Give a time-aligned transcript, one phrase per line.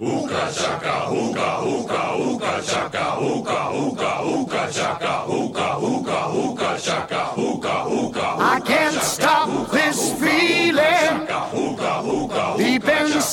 [0.00, 7.84] Hookah chaka, hookah, hookah, hookah chaka, hookah, hookah, hookah chaka, hookah, hookah, hookah chaka, hookah,
[7.84, 8.09] hookah.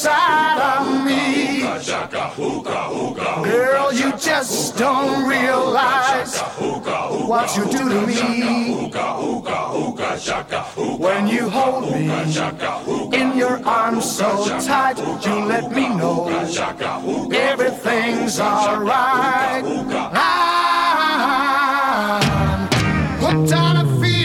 [0.07, 1.63] inside of me.
[3.45, 6.39] Girl, you just don't realize
[7.29, 8.91] what you do to me.
[10.99, 12.11] When you hold me
[13.21, 16.29] in your arms so tight, you let me know
[17.33, 19.65] everything's alright.
[20.15, 20.63] I'm
[23.21, 24.23] hooked on a feeling.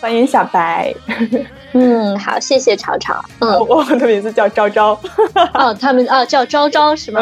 [0.00, 0.94] 欢迎小白，
[1.73, 3.23] 嗯，好，谢谢潮潮。
[3.39, 4.99] 嗯，我的名字叫昭昭。
[5.53, 7.21] 哦，他们哦叫昭昭是吗？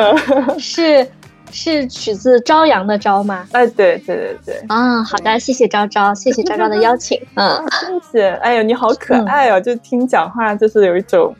[0.57, 1.05] 是
[1.51, 3.45] 是取自朝阳的朝吗？
[3.51, 7.19] 哎，对对对对，啊，好的，谢谢昭昭，谢谢昭昭的邀请。
[7.35, 7.61] 嗯，
[8.11, 8.29] 谢谢。
[8.41, 9.59] 哎呦，你好可爱哦！
[9.59, 11.35] 就听讲话就是有一种，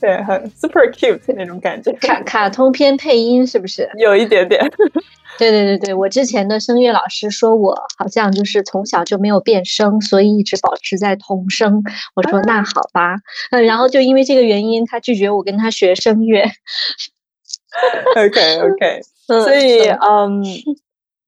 [0.00, 3.88] 对，很 super cute 那种感觉，卡卡通片配音是不是？
[3.96, 4.70] 有一点点。
[5.38, 11.82] 对对对对，我之前的声乐老师说我好像就是从小就没有变声，所以一直保持在童声。
[12.14, 13.16] 我说那好吧，
[13.50, 16.44] 嗯，然后就因为这个原因，他拒绝我跟他学声乐。
[18.16, 20.44] OK OK， 嗯所以嗯嗯，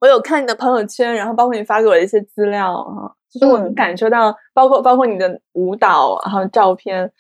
[0.01, 7.11] 我有看你的朋友圈，然后包括你发给我的一些资料啊，就是我能嗯感受到，包括包括你的舞蹈，然后照片，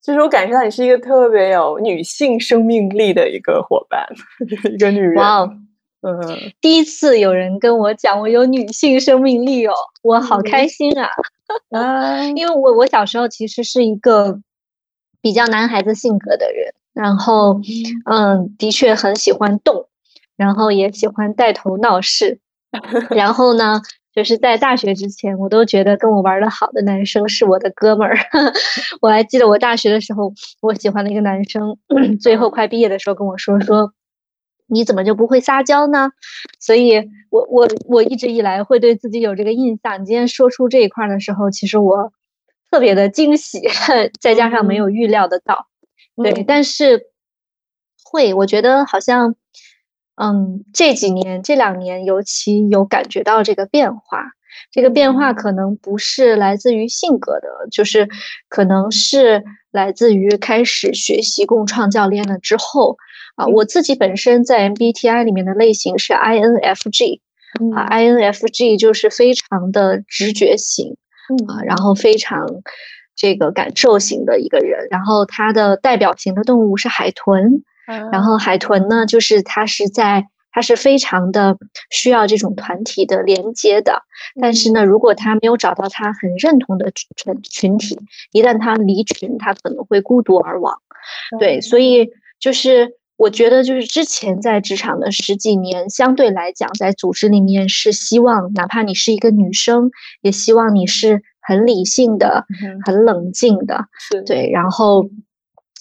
[0.00, 4.06] 就是我感受到你是一个特别有女性生命力的一个伙伴，
[4.72, 5.16] 一个女人。
[6.00, 11.08] 嗯，第一次有人跟我讲我有女性生命力哦，我好开心啊！
[11.76, 14.38] 啊，因为我我小时候其实是一个
[15.20, 17.60] 比较男孩子性格的人，然后
[18.04, 19.88] 嗯，的确很喜欢动，
[20.36, 22.38] 然后也喜欢带头闹事，
[23.10, 23.82] 然后呢，
[24.14, 28.16] 就是在大学之前，我都觉得跟我玩的好的男生是我的哥们儿。
[29.02, 31.76] 我还记得我大学的时候，我喜欢的一个男生，
[32.20, 33.92] 最后快毕业的时候跟我说说。
[34.68, 36.10] 你怎么就不会撒娇呢？
[36.60, 36.98] 所以
[37.30, 40.00] 我我我一直以来会对自己有这个印象。
[40.00, 42.12] 你今天说出这一块儿的时候，其实我
[42.70, 43.62] 特别的惊喜，
[44.20, 45.66] 再加上没有预料得到。
[46.16, 47.06] 对，嗯但是
[48.04, 49.34] 会，我觉得好像，
[50.16, 54.32] 嗯，这几年这两年尤其有感觉到这个变化。
[54.72, 58.08] 这个变化可能不是来自于性格的，就是
[58.48, 62.96] 可能是来自于开始学习共创教练了之后
[63.38, 63.46] 啊。
[63.46, 67.20] 我自己本身在 MBTI 里面的类型是 INFG
[67.74, 70.96] 啊，INFG 就是非常的直觉型。
[71.46, 72.46] 啊，然后非常
[73.14, 77.62] 这个感受型的一个人，然后他的代表型的动物是海豚，
[78.10, 81.58] 然后海豚呢，就是它是在他是非常的
[81.90, 84.04] 需要这种团体的连接的，
[84.40, 87.98] 但是呢，如果他没有找到他很认同的群群体，
[88.32, 90.80] 一旦他离群，他可能会孤独而亡。
[91.38, 92.08] 对，所以
[92.40, 99.90] 就是我觉得，就是之前在职场的十几年，相对来讲，在组织里面是希望，哪怕你是一个女生，
[100.22, 103.86] 也希望你是很理性的、嗯很冷静的。
[104.24, 105.10] 对，然后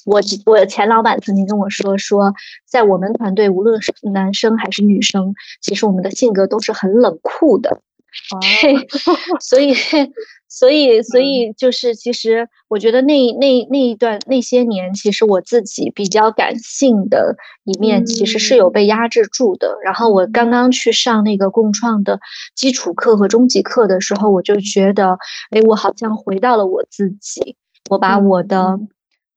[0.06, 2.34] 我我前老板曾经跟我说，说
[2.66, 7.82] 在我们团队，无论是男生还是女生，其实我们的性格都是很冷酷的。
[8.34, 8.88] 哦对，
[9.40, 9.74] 所以，
[10.48, 17.36] 所以，所以就是，其实我觉得那那那一段那些年，其实我自己比较感性的
[17.66, 19.78] 一面，其实是有被压制住的。
[19.84, 22.20] 然后我刚刚去上那个共创的
[22.56, 25.18] 基础课和中级课的时候，我就觉得，
[25.52, 27.56] 哎，我好像回到了我自己，
[27.90, 28.80] 我把我的。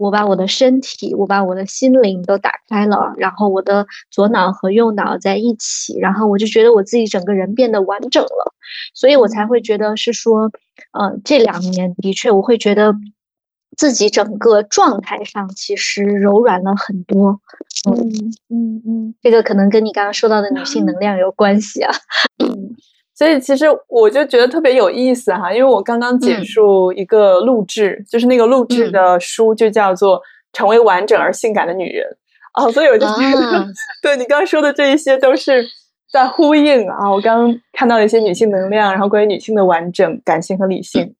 [0.01, 8.55] 我把我的身体，我把我的心灵都打开了，然后我的左脑和右脑在一起，然后我就觉得我自己整个人变得完整了，
[8.95, 10.51] 所以我才会觉得是说，
[10.93, 12.95] 呃，这两年的确我会觉得
[13.77, 17.39] 自己整个状态上其实柔软了很多。
[17.91, 19.15] 嗯嗯嗯。
[19.21, 21.93] 这个可能跟你刚刚说到的女性能量有关系啊。
[23.21, 30.17] 所以其实我就觉得特别有意思哈，因为我刚刚结嗯束一个录制，就是那个录制的书就叫做
[30.55, 32.07] 《成为完整而性感的女人》
[32.65, 33.67] 哦，所以我就觉得，啊
[34.03, 35.63] 对你刚刚说的这一些都是
[36.11, 37.11] 在呼应啊。
[37.13, 41.15] 我刚刚看到了一些女性能量，然后关于女性的完整、感性和理性。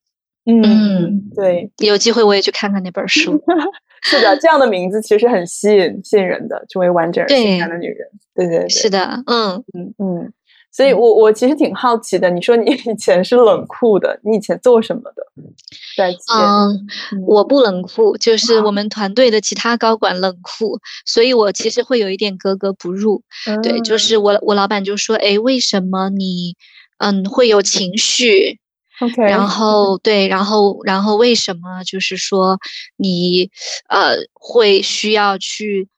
[0.47, 3.39] 嗯，嗯，对，有机会我也去看看那本书。
[4.01, 8.07] 是的，这样的名字其实很吸引吸引人的，成为完整而性感的女人。
[8.33, 9.63] 对对对，是的，嗯。
[9.77, 10.33] 嗯嗯，
[10.71, 15.21] 所以我我其实挺好奇的，你说你以前是冷酷的，你以前做什么的？
[15.97, 23.21] 在企业嗯，嗯我不冷酷，就是我们团队的其他高管冷酷，所以我其实会有一点格格不入。
[23.61, 26.55] 对，就嗯是我我老板就说，哎，为什么你
[26.99, 28.59] 嗯会有情绪
[29.01, 32.59] ？OK，然后对，然后然后为什么就是说
[32.95, 33.49] 你
[33.89, 35.89] 呃会需要去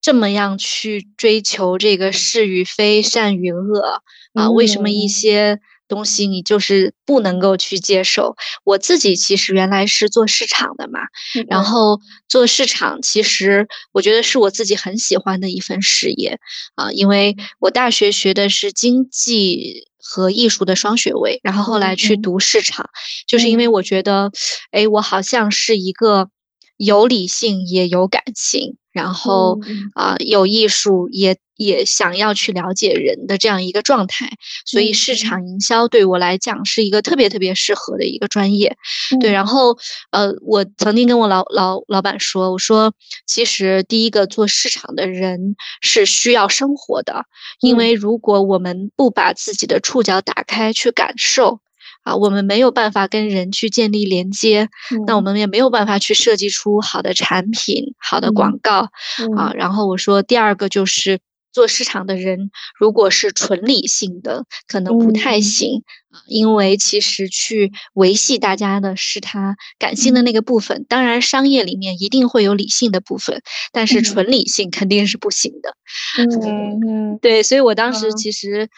[0.00, 4.02] 这么样去追求这个是与非、善与恶
[4.34, 4.50] 啊？
[4.50, 8.36] 为什么一嗯些东西你就是不能够去接受？
[8.62, 11.00] 我自己其实原来是做市场的嘛，
[11.48, 11.98] 然后
[12.28, 16.38] 做市场，其实我觉得是我自己很喜欢的一份事业
[16.74, 22.90] 啊，因为我大学学的是经济和艺术的双学位，然后后来去嗯读市场，
[23.26, 24.30] 就是因为我觉得，
[24.70, 26.28] 哎，我好像是一个
[26.76, 34.28] 有理性也有感性，然后嗯啊、有艺术也也想要去了解人的这样一个状态，
[34.66, 38.76] 所以市嗯场营销对我来讲是一个特别特别适合的一个专业。
[39.20, 39.78] 对，嗯然后
[40.10, 42.92] 呃，我曾经跟我老老老板说，我说
[43.24, 47.24] 其实第一个做市场的人是需要生活的，
[47.60, 51.60] 因嗯为如果我们不把自己的触角打开去感受。
[52.08, 54.68] 啊，我们没有办法跟人去建立连接，
[55.06, 58.88] 那我嗯们也没有办法去设计出好的产品、好的嗯广告
[59.36, 59.50] 啊。
[59.50, 61.18] 嗯然后我说，第二个就是
[61.52, 70.86] 做市场的人，如果是纯理性的，可能不太嗯行啊，因为其实去维系大家的是他感性嗯的那个部分。
[70.88, 75.74] 当然，商业里面一定会有理性的部分，但是嗯纯理性肯定是不行的。
[76.18, 78.68] 嗯嗯对，所以我当时嗯其实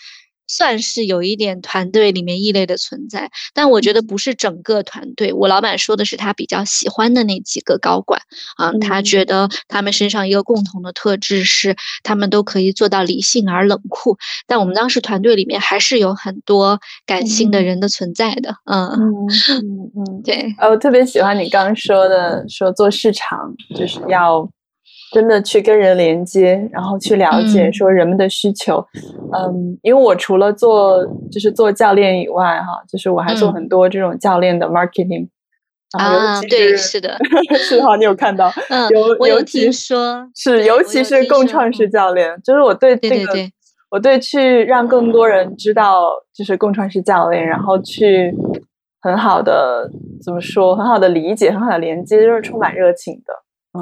[0.51, 5.33] 算是有一点团队里面异类的存在，但我觉得不是整个团队。
[5.33, 8.21] 我老板说的是他比较喜欢的那几个高管
[8.57, 14.19] 啊，他觉得他们身上一个共同的特质是，他们都可以做到理性而冷酷。
[14.49, 19.07] 但我们当时团队里面还是有很多感性的嗯人的存在的，嗯，嗯
[19.49, 24.51] 嗯嗯，对，呃，我特别喜欢你刚刚说的，说做市场就是要
[25.13, 28.85] 真的去跟人连接，然后去了解嗯说人们的需求。
[29.33, 35.29] 嗯，因为我除了做就是做教练以外，哈，就是我还做嗯很多这种教练的 marketing。
[35.99, 37.19] 啊，对，是是的，
[37.59, 38.49] 是哈，你有看到？
[38.69, 43.53] 嗯尤，我有尤其听说，是，尤其是共创式嗯教练，就是我对这个，对对对
[43.91, 48.33] 我对去让更多人知道，就是共创式教练，然后去
[49.01, 49.91] 很好的
[50.25, 53.35] 怎么说，很好的理解，很好的连接，就是充满热情的。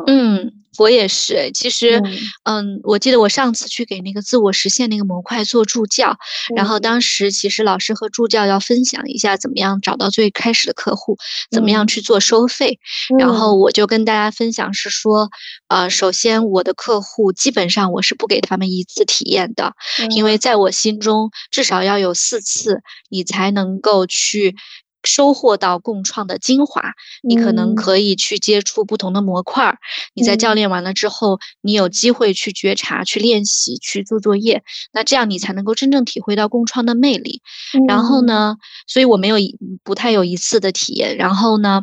[0.07, 1.51] 嗯，我也是。
[1.53, 6.17] 其实，嗯嗯，我记得我上次去给那个自我实现那个模块做助教，
[6.57, 11.17] 然后嗯当时其实老师和助教要分享一下怎么样找到最开始的客户，
[11.51, 12.79] 怎么样嗯去做收费。
[13.19, 15.31] 然后我就跟大家分享是说，
[15.69, 19.75] 呃，首先我的客户基本上我是不给他们一次体验的，
[20.11, 24.55] 因为在我心中至少要有四次，你才能够去。
[25.09, 29.79] 收获到共创的精华，你可能嗯可以去接触不同的模块儿。
[30.15, 34.63] 你在教嗯练完了之后，你有机会去觉察、去练习、去做作业，
[34.93, 37.41] 那这样你才能够真正体会到共创的魅力。
[37.89, 38.57] 然后嗯呢，
[38.87, 41.83] 所以我没有一不太有一次的体验，然后呢，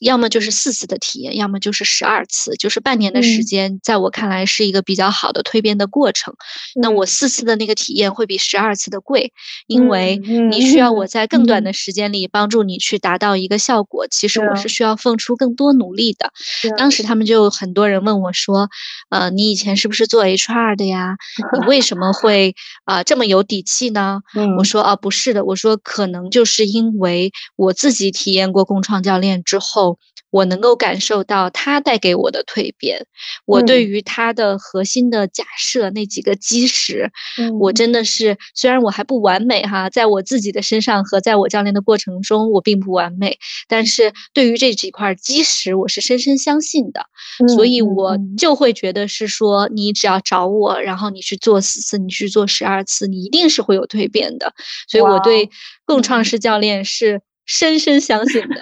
[0.00, 6.34] 要么就是四次的体验，要么就是十二次，就是半年的时嗯间，在我看来是一个比较好的蜕变的过程。
[6.74, 9.32] 那嗯我四次的那个体验会比十二次的贵，
[9.66, 16.32] 因为嗯你需要我在更短嗯的时间里帮助你去达到一个效果，其实我是需要付出更多努力的。
[16.76, 18.68] 当时他们就很多人问我说
[19.10, 21.16] ：“呃，你以前是不是做 HR 的呀？
[21.60, 22.54] 你为什么会
[22.84, 29.98] 啊、这么有底气呢？”嗯我说：“啊，不是的，我说可能就是因为我自己体验过共创教练之后。”
[30.30, 33.06] 我能够感受到他带给我的蜕变，
[33.46, 33.86] 我对嗯。
[33.86, 37.10] 于他的核心的假设那几个基石，
[37.58, 37.74] 我嗯。
[37.74, 47.06] 真的是虽然我还不完美哈，在我自己的身上和在我教练的过程中，我并不完美，但是对于这几块基石，我是深深相信的，
[47.54, 48.36] 所以嗯我嗯。
[48.36, 54.52] 就会觉得是说，你只要找我，然后你去做四次，你去做十二次，你一定是会有蜕变的，
[54.88, 55.48] 所以我对哦
[55.84, 56.24] 共创嗯。
[56.24, 58.56] 式教练是深深相信的。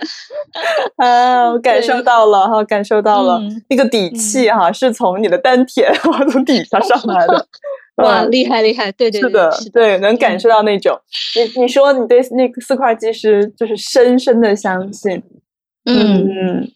[1.05, 5.93] 啊，我感受到了哈，感受到了嗯那个底气哈，是从你的丹田，
[6.31, 7.47] 从底下上来的。
[8.03, 11.01] 哇，嗯厉害厉害，对对对，是的，对，能感嗯受到那种。
[11.37, 15.23] 你你说你对那个四块基石就是深深的相信，
[15.85, 16.69] 嗯嗯，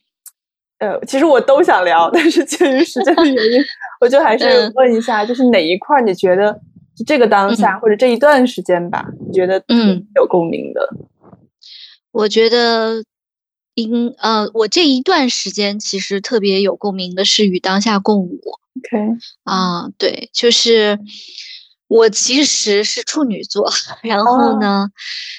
[0.79, 3.61] 呃，其实我都想聊，但是鉴于时间的原因，
[4.01, 6.53] 我就还是嗯问一下，就是哪一块你觉得
[6.97, 10.89] 就这个当下、或者这一段时间吧，你觉得嗯有共鸣的？
[12.19, 13.05] 我觉得
[13.75, 18.41] 应呃，我这一段时间其实特别有共鸣的是与当下共舞
[18.77, 18.99] OK，
[19.45, 20.99] 啊，对，就是
[21.87, 23.71] 我其实是处女座，
[24.03, 24.59] 然后哦。
[24.61, 24.89] 呢，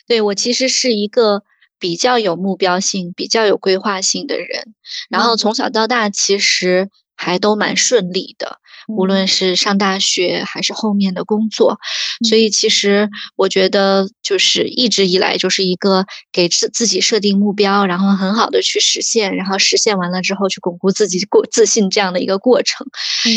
[0.07, 1.43] 对我其实是一个
[1.79, 4.73] 比较有目标性、比较有规划性的人，
[5.09, 5.37] 然后嗯。
[5.37, 8.58] 从小到大其实还都蛮顺利的。
[8.95, 11.79] 无论是上大学还是后面的工作。
[12.27, 22.85] 所以其实我觉得，就是一直以来就是一个给自自己设定目标，然后很好的去实现，然后实现完了之后去巩固自己过自信这样的一个过程。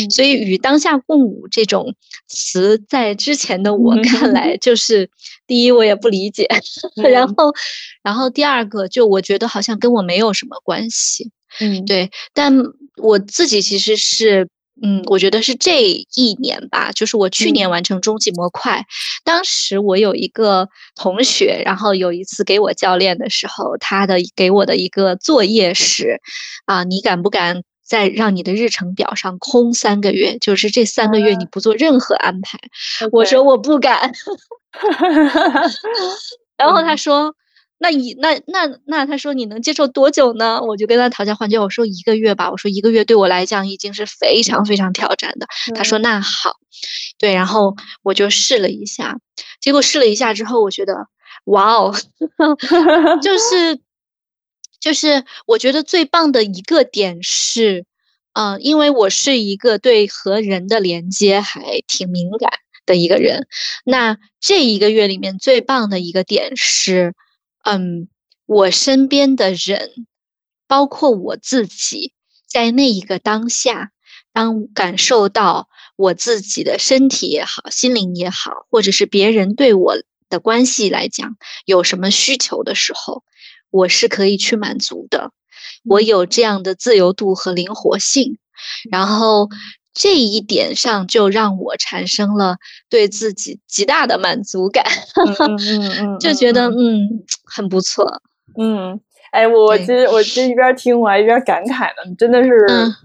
[0.09, 1.95] 所以与当下共舞这种
[2.27, 5.09] 词，在之前的我看来，就是
[5.47, 6.47] 第一我也不理解，
[7.09, 7.53] 然后，
[8.01, 11.31] 然后第二个就我觉得好像跟我没有什么关系。
[11.59, 12.51] 嗯，对，但
[12.97, 14.49] 我自己其实是，
[14.81, 18.85] 嗯，我觉得是这一年吧，就是我去年完成终极模块，
[19.23, 26.19] 当时我有一个同学，然后有一次给我教练的时候，他的给我的一个作业是，
[26.65, 30.37] 啊，你敢不敢在让你的日程表上空三个月？
[30.39, 32.59] 就是这三个月你不做任何安排。
[33.11, 34.11] 我说我不敢，
[36.57, 37.35] 然后他说。
[37.83, 40.61] 那一那那那他说你能接受多久呢？
[40.61, 42.49] 我就跟他讨价还价，我说一个月吧。
[42.49, 45.45] 我说一个月对我来讲已经是非常非常挑战的。
[45.75, 46.53] 他说那好，
[47.19, 49.17] 对，然后我就试了一下，
[49.59, 51.07] 结果试了一下之后，我觉得
[51.43, 51.93] 哇哦，
[53.21, 53.81] 就是
[54.79, 57.83] 就是我觉得最棒的一个点是，
[58.31, 62.49] 嗯，因为我是一个对和人的连接还挺敏感
[62.85, 63.45] 的一个人。
[63.83, 67.13] 那这一个月里面最棒的一个点是。
[67.63, 68.07] 嗯，
[68.45, 70.05] 我身边的人，
[70.67, 72.13] 包括我自己，
[72.47, 73.91] 在那一个当下，
[74.33, 79.95] 当感受到我自己的身体也好，心灵也好，或者是别人对我
[80.29, 83.23] 的关系来讲有什么需求的时候，
[83.69, 85.31] 我是可以去满足的。
[85.85, 88.37] 我有这样的自由度和灵活性，
[88.91, 89.49] 然后。
[89.93, 92.57] 这一点上就让我产生了
[92.89, 94.83] 对自己极大的满足感，
[96.19, 98.21] 就觉得嗯很不错。
[98.59, 98.99] 嗯，
[99.31, 102.49] 哎，我其实我其实一边听我还一边感慨呢，真的是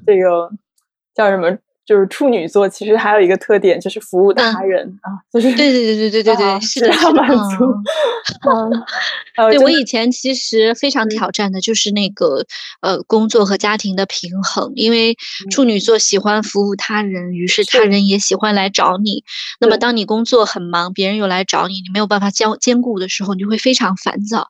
[0.07, 0.51] 这个
[1.15, 1.51] 叫什么？
[1.89, 7.65] 就是处女座，其实还有一个特点，就是服务他人啊，就是对对对对对对对，是的，满足。
[8.47, 8.85] 嗯，
[9.51, 12.45] 对我以前其实非常挑战的就是那个
[12.83, 15.17] 呃工作和家庭的平衡，因为
[15.51, 19.25] 处女座喜欢服务他人，于是他人也喜欢来找你。
[19.59, 24.49] 那么当你工作很忙，别人又来找你，你没有办法兼兼顾的时候，你就会非常烦躁，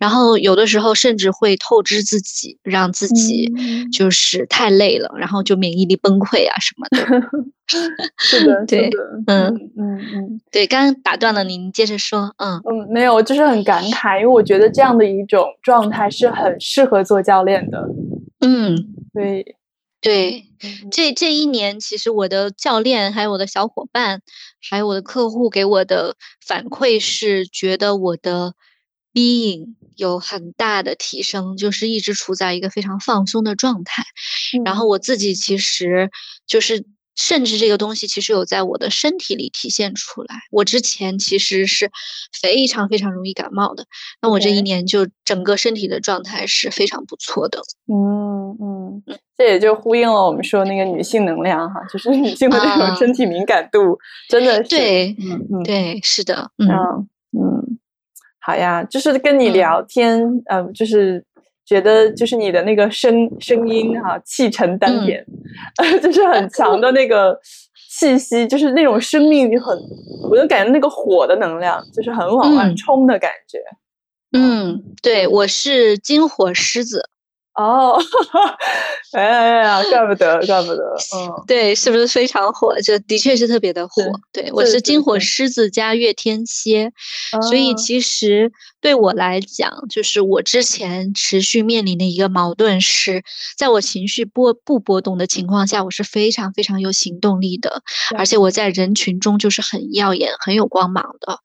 [0.00, 3.52] 然后有的时候甚至会透支自己，让自己
[3.92, 6.79] 就是太累了，然后就免疫力崩溃啊什么。
[8.18, 8.90] 是的，对，
[9.26, 12.60] 嗯嗯嗯，对，刚刚打断了你，你接着说，嗯。
[12.64, 17.88] 嗯，没有，就是很感慨，因为我觉得这样的一种状态是很适合做教练的，
[18.40, 18.76] 嗯，
[19.12, 19.56] 对。
[20.02, 20.46] 对，
[20.90, 24.22] 这这一年其实我的教练还有我的小伙伴，
[24.70, 28.54] 还有我的客户给我的反馈是觉得我的。
[29.12, 34.04] being 有很大的提升，就是一直处在一个非常放松的状态。
[34.64, 36.12] 然后我自己其实
[36.50, 40.34] 就是，甚至这个东西其实有在我的身体里体现出来。
[40.50, 41.92] 我之前其实是
[42.42, 43.86] 非常非常容易感冒的，
[44.20, 47.62] 那我这一年就整个身体的状态是非常不错的。
[47.86, 49.02] 嗯嗯，
[49.38, 53.96] 这也就呼应了我们说那个女性能量哈，就是 女性的这种身体敏感度
[54.28, 56.68] 真的是对，嗯嗯，对，是的，嗯
[57.38, 57.78] 嗯。
[58.42, 61.22] 好呀，就是跟你聊天，嗯，就是
[61.70, 65.24] 觉得就是你的那个声声音哈，气沉丹田，
[66.02, 67.38] 就是很强的那个
[67.88, 69.78] 气息，就是那种生命力很，
[70.28, 73.60] 我就感觉那个火的能量，就是很往外冲的感觉。
[74.32, 77.08] 嗯，对，我是金火狮子。
[77.60, 77.98] 哦，
[79.12, 80.82] 哎呀，怪不得，怪不得，
[81.14, 82.74] 嗯，对，是不是非常火？
[82.80, 84.02] 就的确是特别的火。
[84.32, 86.90] 对我是金火狮子加月天蝎，
[87.42, 88.50] 所以其实
[88.80, 93.22] 对我来讲，就是我之前持续面临的一个矛盾是，
[93.58, 97.82] 在我情绪波不波动的情况下，我是非常非常有行动力的，
[98.16, 101.40] 而且我在人群中就是很耀眼、很有光芒的。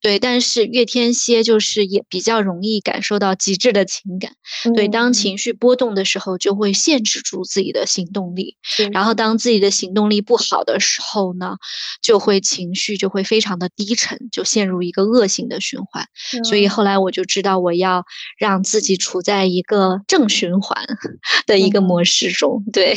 [0.00, 4.32] 对，但是月天蝎就是也比较容易感受到极致的情感。
[4.74, 5.59] 对，当情绪。
[5.60, 8.56] 波动的时候，就会限制住自己的行动力。
[8.92, 11.56] 然后，当自己的行动力不好的时候呢，
[12.02, 16.04] 就会情绪就会非常的低沉，就陷入一个恶性的循环。
[16.44, 18.04] 所以后来我就知道，我要
[18.38, 20.82] 让自己处在一个正循环
[21.46, 22.64] 的一个模式中。
[22.72, 22.94] 对，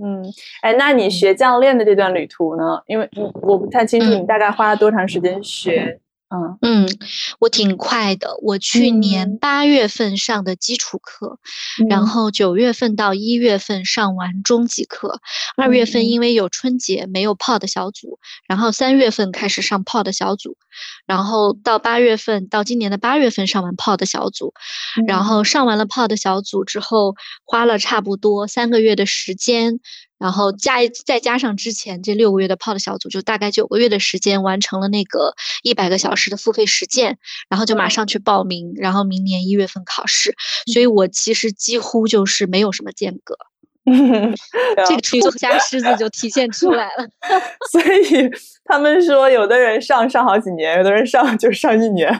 [0.00, 0.22] 嗯，
[0.60, 2.80] 哎，那你学教练的这段旅途呢？
[2.86, 3.08] 因为
[3.42, 6.00] 我不太清楚你大概花了多长时间学。
[6.30, 6.58] 嗯。
[6.62, 6.88] 嗯，
[7.38, 8.36] 我挺快的。
[8.42, 11.38] 我去年八月份上的基础课，
[11.88, 15.20] 然后九月份到一月份上完中级课，
[15.56, 20.56] 二月份因为有春节没有泡的小组，然后三月份开始上泡的小组，
[21.06, 24.54] 然后到八月份到今年的八月份上完泡的小组，
[25.06, 27.14] 然后上完了泡的小组之后，
[27.44, 29.80] 花了差不多三个月的时间，
[30.18, 37.18] 然后加再加上之前这六个月的 POD 小组，就大概九个月的时间完成了那个一百个小时的付费实践，
[37.48, 40.34] 然后就马上去报名，然后明年一月份考试，
[40.72, 43.36] 所以我其实几乎就是没有什么间隔。
[44.86, 47.06] 这个处作家狮子就体现出来了。
[47.70, 48.30] 所以
[48.64, 52.10] 他们说，有的人上上好几年，有的人上就上一年，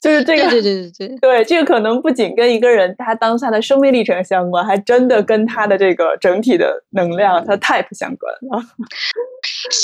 [0.00, 0.48] 就是这个。
[0.50, 8.62] 对对对对对，对这个可能不仅跟一个人他当下的生命历程相关，还真的跟他的这个整体的能量、他的 type 相关啊。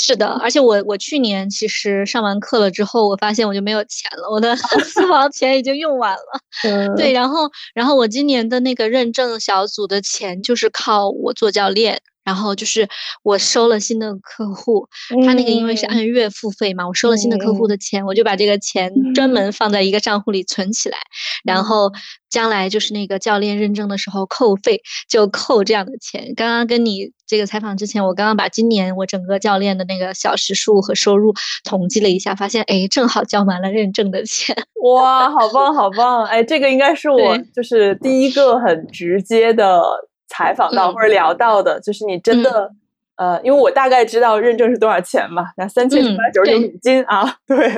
[0.05, 6.95] 是的，而且我我去年其实上完课了之后，我发现我就没有钱了，我的 私房钱已经用完了。
[6.95, 12.01] 对，然后然后我今年的那个认证小组的钱就是靠我做教练。
[12.25, 12.89] 然后就是
[13.21, 14.87] 我收了新的客户，
[15.27, 20.97] 他那个因为是按月付费嘛，我收了新的客户的钱，我就把这个钱专门放在一个账户里存起来，
[21.43, 21.91] 然后
[22.27, 26.33] 将来就是那个教练认证的时候扣费就扣这样的钱。
[26.35, 31.33] 刚刚跟你这个采访之前，我刚刚把今年我整个教练的那个小时数和收入
[31.63, 34.55] 统计了一下，发现哎，正好交完了认证的钱。
[34.83, 36.25] 哇，好棒好棒！
[36.25, 39.81] 哎，这个应该是我就是第一个很直接的。
[40.27, 42.71] 采访到或者聊到的，就是你真的，
[43.15, 47.69] 呃，因为我大概知道认证是多少钱嘛，那三千九百九十九美金啊， 对，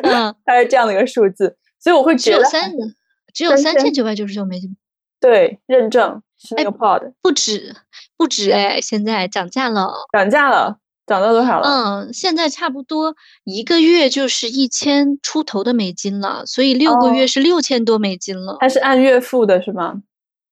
[0.45, 2.71] 它是这样的一个数字，所以我会觉得只有三，
[3.33, 4.75] 只有三千九百九十九美金，
[5.19, 7.75] 对，认证是那个 pod，不止，
[8.15, 11.67] 不止哎，现在涨价了，涨价了，涨到多少了？
[11.67, 20.01] 嗯，现在差不多一个月就是一千出头的美金了，所以六个月是六千多美金了，它是按月付的是吗？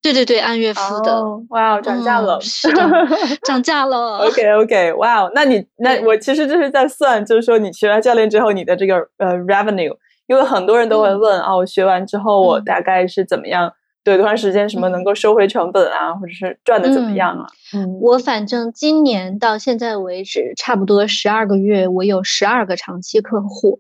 [0.02, 1.24] 对对对，按月付的。
[1.50, 3.08] 哇，涨价了，是的，
[3.44, 4.20] 涨价了。
[4.30, 9.96] OK OK，哇，那你那我其实就是在算，就是说你学完教练之后，你的这个呃 revenue，
[10.28, 13.74] 因为很多人都会问啊，我学完之后我大概是怎么样？
[14.06, 17.48] 对，多长时间什么能够收回成本啊，或者是赚的怎么样啊？
[17.74, 23.80] 嗯，我反正今年到现在为止，差不多十二个月，我有十二个长期客户，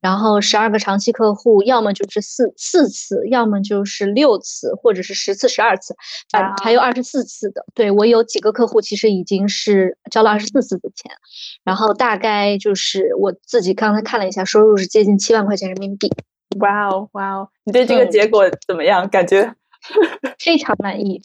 [0.00, 5.96] 然后十二个长期客户，要么就是四四次，要么就是六次，或者是十次、十二次，
[6.30, 7.66] 反还有二十四次的。
[7.74, 11.10] 对我有几个客户，其实已经是交了二十四次的钱，
[11.64, 16.08] 然后大概就是我自己刚才看了一下，收入是接近七万块钱人民币。
[16.60, 19.08] 哇哦，哇哦，你对这个结果怎么样？
[19.08, 19.52] 感觉？
[20.38, 21.20] 非常满意，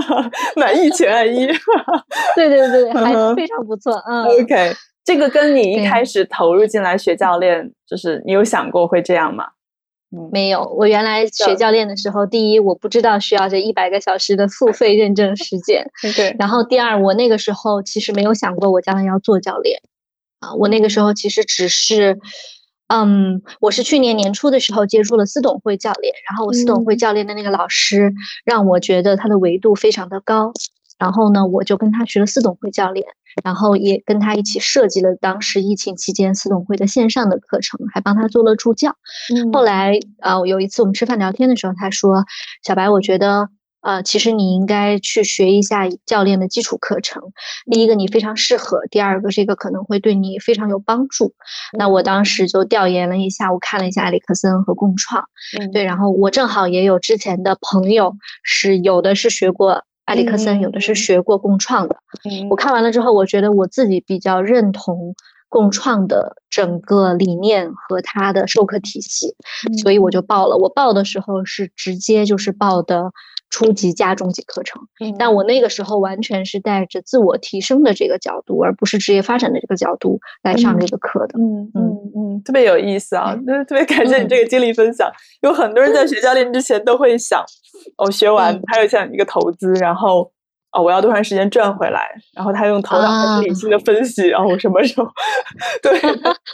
[0.56, 1.46] 满意全按一，
[2.36, 3.92] 对对对，还非常不错。
[4.06, 4.72] 嗯，OK，
[5.04, 9.46] 这个跟你一开始投入进来学教练，就是你有想过会这样吗？
[10.30, 16.36] 没有，我原来学教练的时候，第一我不知道需要这一百个小时的付费认证时间， 对。
[16.38, 19.80] 然后第二，我那个时候其实没有想过我将来要做教练，
[20.40, 22.18] 啊，我那个时候其实只是。
[22.88, 28.12] 嗯，我是去年年初的时候接触了司董会教练，然后我司董会教练的那个老师
[28.44, 30.52] 让我觉得他的维度非常的高，
[30.98, 33.06] 然后呢，我就跟他学了司董会教练，
[33.42, 38.94] 然后也跟他一起设计了当时疫情期间司董会的线上的课程，还帮他做了助教。
[39.52, 42.24] 后来呃，有一次我们吃饭聊天的时候，他说
[42.62, 43.48] ：“小白，我觉得。”
[43.84, 47.22] 呃，其实你应该去学一下教练的基础课程。
[47.70, 51.34] 第一个，你非常适合；第二个，这个可能会对你非常有帮助。
[51.76, 55.22] 那我当时就调研了一下，我看了一下埃里克森和共创，
[55.70, 61.96] 对，然后我正好也有之前的朋友是有的是学过埃里克森，有的是学过共创的。
[62.48, 65.14] 我看完了之后，我觉得我自己比较认同
[65.50, 69.34] 共创的整个理念和他的授课体系，
[69.82, 70.56] 所以我就报了。
[70.56, 73.10] 我报的时候是直接就是报的。
[73.54, 74.82] 初级加中级课程，
[75.16, 81.38] 但我那个时候完全是带着自我提升的这个角度，而不是职业发展的这个角度来上这个课的。
[81.38, 83.32] 嗯嗯嗯，特别有意思啊！
[83.68, 85.08] 特别感谢你这个经历分享。
[85.42, 87.44] 有很多人在学教练之前都会想，
[87.96, 90.32] 哦，学完还有像一个投资，然后。
[90.74, 92.00] 哦，我要多长时间赚回来？
[92.34, 95.06] 然后他用头脑很理性的分析，然后我什么时候
[95.80, 95.92] 对，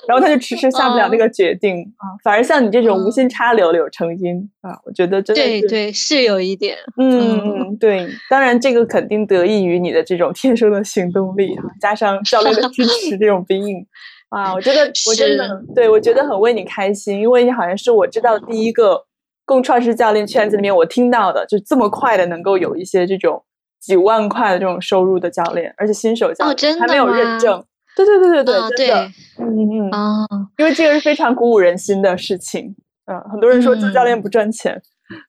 [0.07, 2.05] 然后他就迟迟下不了那个决定啊。
[2.23, 8.07] 反而像你这种无心插柳柳成荫啊，我觉得真的对对是有一点，嗯嗯对。
[8.29, 13.87] 当然这个肯定得益于你的这种天生的行动力啊，加上教练的支持这种兵影
[14.29, 19.07] 啊，我觉得我真的对我觉得很为你开心，因为你好像是我知道第一个
[19.47, 23.43] 共创式教练圈子里面我听到的，就这么快的能够有一些这种。
[23.81, 27.65] 几万块的这种收入的教练，而且新手教练还没有认证。
[27.97, 29.11] 对对对对对，真的。
[29.39, 30.49] 嗯嗯嗯。
[30.59, 32.77] 因为这个是非常鼓舞人心的事情。
[33.07, 34.81] 嗯，很多人说做教练不赚钱，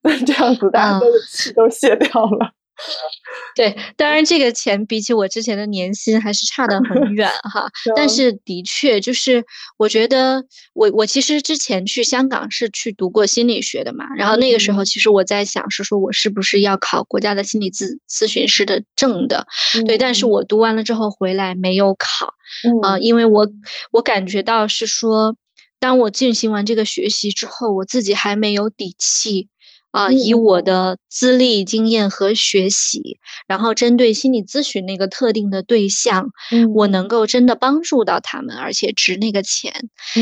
[0.04, 2.52] 那 这样子大家都气都卸掉了。
[3.56, 7.70] 对，当然这个钱比起我之前的年薪还是差得很 远哈。
[7.96, 9.44] 但是的确，就是
[9.78, 19.46] 我觉得我我其实之前去香港是去读过心理学的嘛，然后那个时候其实我在想是说我是不是要考国家的心理咨咨询师的证的，
[19.86, 22.34] 对，但是我读完了之后回来没有考，
[22.82, 23.48] 啊，因为我
[23.92, 25.36] 我感觉到是说，
[25.80, 29.50] 当我进行完这个学习之后，我自己还没有底气。
[29.92, 36.30] 啊，以我的资历、经验和学习，然后针对心理咨询那个特定的对象，
[36.74, 39.74] 我能够真的帮助到他们，而且值那个钱。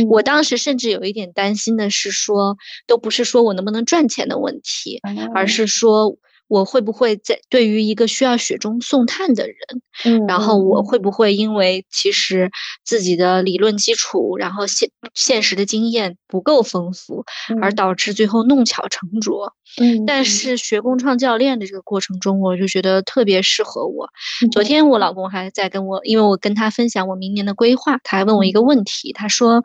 [0.09, 4.99] 我当时甚至有一点担心的是说，都不是说我能不能赚钱的问题，
[5.33, 6.17] 而是说。
[6.49, 9.55] 我会不会在对于一个需要雪中送炭的人，
[10.03, 12.51] 嗯，然后我会不会因为其实
[12.83, 17.23] 自己的理论基础，然后现现实的经验不够丰富，
[17.61, 19.53] 而导致最后弄巧成拙？
[19.79, 24.09] 嗯，但是学共创教练的这个过程中，我就觉得特别适合我。
[24.51, 29.63] 昨天我老公还在跟我，因为我跟他分享我明年的规划，他还问我一个问题，他说。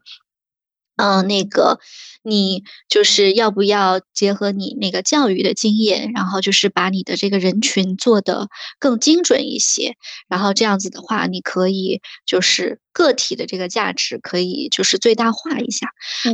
[0.96, 1.80] 嗯，那个，
[2.22, 9.96] 你就是要不要结合你那个教育的经验，然后就是把你的这个人群做得更精准一些，
[10.28, 15.88] 然后这样子的话，你可以就是个体的这个价值可以就是最大化一下。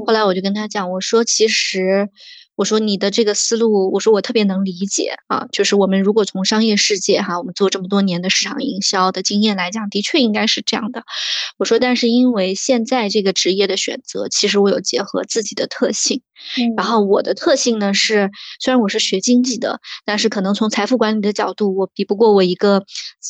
[0.07, 2.09] 后来我就跟他讲，我说其实。
[2.61, 11.05] 我说你的这个思路，我说我特别能理解啊，就是我们如果从商业世界哈，我们做这么多年的市场营销的经验来讲，的确应该是这样的。
[11.57, 16.21] 我说，但是因为现在这个职业的选择，其实我有结合自己的特性，
[16.77, 22.85] 然后我的特性呢是，虽然我是学经济的，但是可能从财富管理的角度，我比不过我一个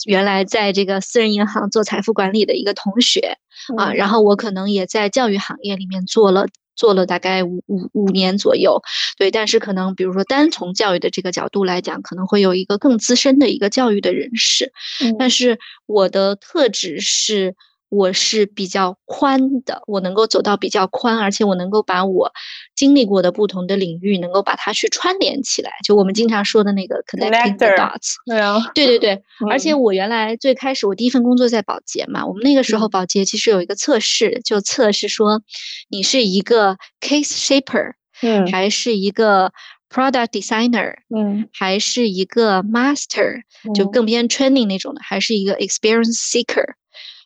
[0.07, 3.37] 原来在这个私人银行做财富管理的一个同学
[3.79, 6.49] 啊，然后我可能也在教育行业里面做了。
[6.81, 8.81] 做了大概五五五年左右，
[9.19, 14.73] 对，但是可能比如说单从教育的这个角度来讲，可能会有一个更资深的一个教育的人士，
[15.19, 17.55] 但是我的特质是。
[17.90, 22.31] 我是比较宽的，我能够走到比较宽，而且我能够把我
[22.76, 25.72] 经历过的不同的领域，能够把它去串联起来。
[25.85, 28.14] 就我们经常说的那个 connecting the dots。
[28.24, 29.22] 对啊，对对对。
[29.50, 35.42] 而且我原来最开始我第一份工作在保洁嘛，我们那个时候保洁其实有一个测试，就测试说
[35.90, 39.53] 你是一个 case shaper，嗯，还是一个
[39.92, 43.42] product designer，嗯，还是一个 master，
[43.74, 46.74] 就更偏 training 那种的，还是一个 experience seeker。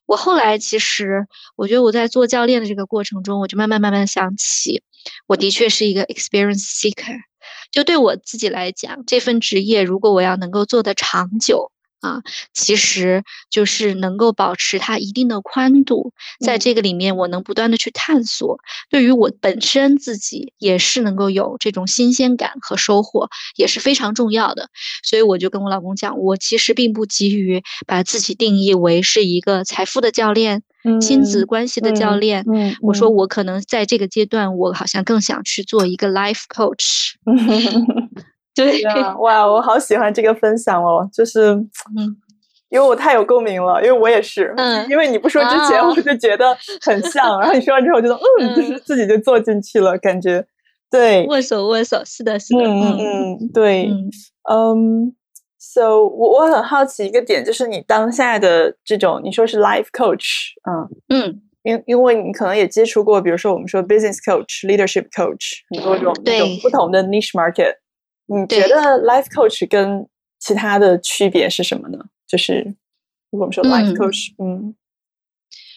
[0.06, 4.82] 我后来其实，我觉得我在做教练的这个过程中，我就慢慢慢慢想起，
[5.26, 7.18] 我的确是一个 experience seeker。
[7.70, 11.70] 就对我自己来讲，这份职业如果我要能够做得长久。
[12.04, 12.20] 啊，
[12.52, 18.58] 其实就是能够保持它一定的宽度，在这个里面，我能不断的去探索，
[18.90, 24.68] 对于我本身自己也是能够有这种新鲜感和收获，也是非常重要的。
[25.02, 30.62] 所以我就跟我老公讲，我其实并不急于把自己定义为是一个财富的教练，
[31.00, 32.44] 亲子关系的教练。
[32.82, 37.14] 我说我可能在这个阶段，我好像更想去做一个 life coach。
[38.64, 38.80] 对。
[38.82, 41.52] 呀，哇，我好喜欢这个分享哦，就是，
[41.96, 42.16] 嗯，
[42.70, 50.44] 因为我太有共鸣了，因为我也是，嗯，因为你不说之前，我就觉得很像，然后你说完之后，我觉得，嗯，就是自己就坐进去了，感觉，
[50.90, 53.88] 对，握手握手，是的，是的，嗯嗯，对，
[54.50, 55.12] 嗯
[55.58, 67.76] ，so 我我很好奇一个点，就是你当下的这种，你说是 life coach，嗯嗯，因因为你可能也接触过，比如说我们说 business coach、leadership coach，很多种这种不同的 niche market。
[68.26, 70.08] 你觉得 life coach 跟
[70.38, 71.98] 其他的区别是什么呢？
[72.26, 72.74] 就是
[73.30, 74.74] 如果我们说 life coach，嗯，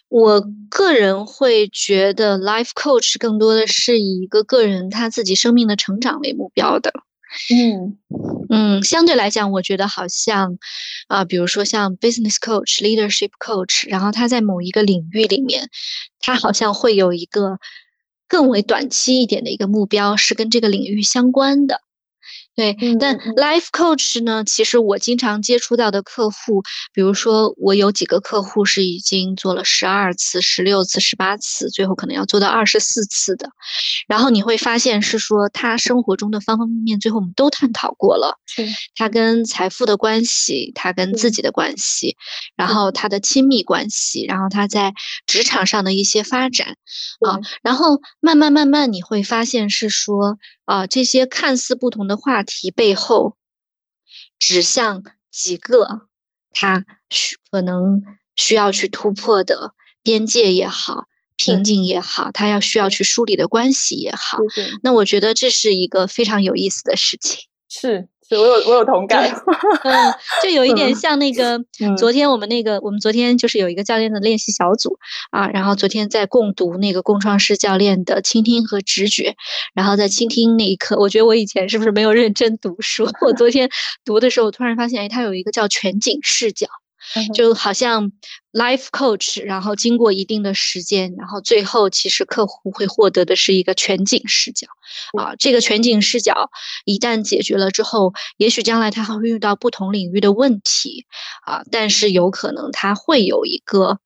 [0.10, 6.94] 我个人会觉得 life coach 更多的是以一个个人他自己生命的成长为目标的。
[7.54, 7.98] 嗯
[8.50, 10.58] 嗯，相对来讲，我觉得好像
[11.08, 15.70] 啊，比如说像 business coach、leadership coach，然后他在某一个领域里面，
[16.22, 17.60] 他好像会有一个
[18.30, 21.82] 更为短期一点的一个目标，是跟这个领域相关的。
[22.58, 24.44] 对，但 life coach 呢？
[24.44, 33.52] 其实我经常接触到的客户，比如说我有几个客户是已经做了十二次、十六次、十八次，最后可能要做到二十四次的。
[34.08, 38.40] 然后你会发现是说，他生活中的方方面面，最后我们都探讨过了。
[38.96, 42.18] 他跟财富的关系，他跟自己的关系，
[42.56, 44.96] 然后他的亲密关系，然后他在
[45.28, 46.70] 职场上的一些发展
[47.20, 50.40] 啊，然后慢慢慢慢你会发现是说。
[50.68, 53.38] 啊，这些看似不同的话题背后，
[54.38, 55.02] 指向
[55.32, 56.08] 几个
[56.52, 58.04] 他需可能
[58.36, 61.06] 需要去突破的边界也好，
[61.38, 64.40] 瓶颈也好，他要需要去梳理的关系也好。
[64.84, 67.46] 那我觉得这是一个非常有意思的事情。
[67.70, 69.30] 是我有我有同感，
[69.84, 70.14] 嗯，
[70.44, 71.60] 就有一点像那个
[71.98, 74.98] 昨天我们那个我们昨天就是有一个教练的练习小组
[75.32, 79.36] 啊，然后昨天在共读那个共创式教练的倾听和直觉，
[79.74, 83.10] 然后在倾听那一刻，我觉得我以前是不是没有认真读书？
[83.26, 83.70] 我昨天
[84.04, 86.68] 读的时候，我突然发现，哎，它有一个叫全景视角。
[87.34, 88.12] 就好像
[88.52, 94.68] life coach，然后经过一定的时间，然后最后其实客户会获得的是一个全景视角
[95.18, 95.36] 啊。
[95.38, 96.50] 这个全景视角
[96.86, 101.06] 一旦解决了之后，也许将来他还会遇到不同领域的问题
[101.46, 104.00] 啊，但是有可能他会有一个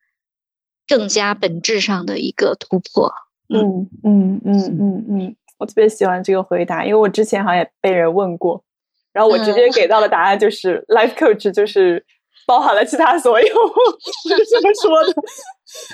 [0.87, 3.11] 更加本质上的一个突破。
[3.49, 8.63] 嗯嗯嗯嗯嗯，我特别喜欢这个回答，因为我之前好像也被人问过，
[9.11, 12.05] 然后我直接给到的答案就是 life coach 就是。
[12.45, 13.45] 包含了其他所有，
[14.27, 15.21] 是这么说的。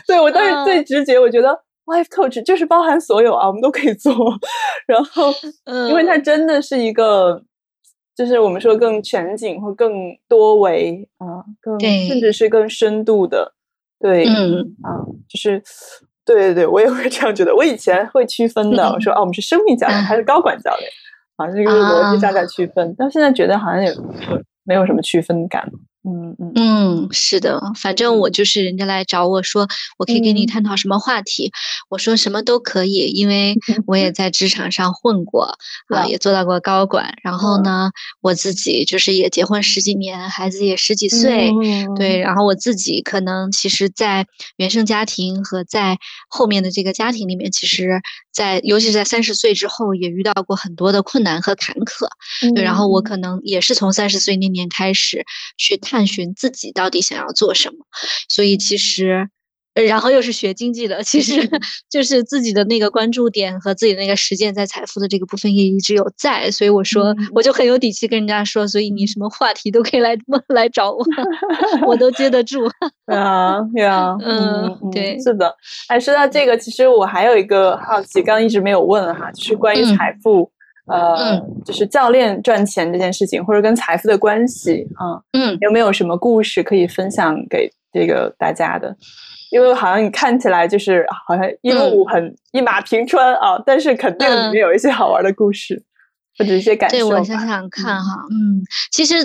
[0.07, 1.49] 对我当时最直觉，我觉得
[1.85, 4.13] life coach 就是包含所有啊，我们都可以做。
[4.87, 5.31] 然后，
[5.87, 7.41] 因为它真的是一个，
[8.15, 9.91] 就是我们说更全景或更
[10.27, 13.53] 多维啊，更甚至是更深度的。
[13.99, 15.61] 对，嗯啊，就是
[16.25, 17.55] 对对对，我也会这样觉得。
[17.55, 20.89] 我以前会区分的，我说啊，我们是生命教练还是高管教练，
[21.37, 22.95] 好像这个逻辑上在区分。
[22.97, 23.91] 但现在觉得好像也
[24.63, 25.67] 没有什么区分感。
[26.07, 29.67] 嗯嗯嗯，是的，反正我就是人家来找我说，
[29.97, 31.51] 我可以跟你探讨什么话题，
[31.89, 35.57] 我说什么都可以，因为我也在职场上混过
[35.89, 37.13] 啊，也做到过高管。
[37.23, 37.91] 然后呢，
[38.21, 41.51] 我自己就是也结婚十几年，孩子也十几岁，
[41.97, 42.19] 对。
[42.19, 45.97] 然后我自己可能其实，在原生家庭和在
[46.29, 48.01] 后面的这个家庭里面，其实，
[48.37, 52.07] 在尤其是在三十岁之后，也遇到过很多的困难和坎坷。
[52.55, 55.25] 对，然后我可能也是从三十岁那年开始
[55.57, 55.97] 去探。
[55.97, 57.77] 探寻自己到底想要做什么，
[58.29, 59.31] 所以其实，
[59.85, 61.33] 然后又是学经济的，其实
[61.89, 70.17] 就是自己的那个关注点和自己的那个实践在财富的这个部分也一直有在，所以我说我就很有底气跟人家说，所以你什么话题都可以来
[70.49, 71.05] 来找我，
[71.85, 72.65] 我都接得住。
[73.05, 75.55] 啊，对啊，嗯，对，是的。
[75.87, 80.51] 哎，说到这个，其实我还有一个好奇，刚刚一直没有问哈，就是关于财富。
[80.89, 88.95] 呃，就是教练赚钱这件事情，或者跟财富的关系啊，嗯，有没有什么故事可以分享给这个大家的？
[89.51, 95.83] 因为好像你看起来就是好像一路很一马平川啊，但是肯定里面有一些好玩的故事。
[96.39, 96.97] 或者一些感受。
[96.97, 99.15] 对我想想看哈，嗯，其实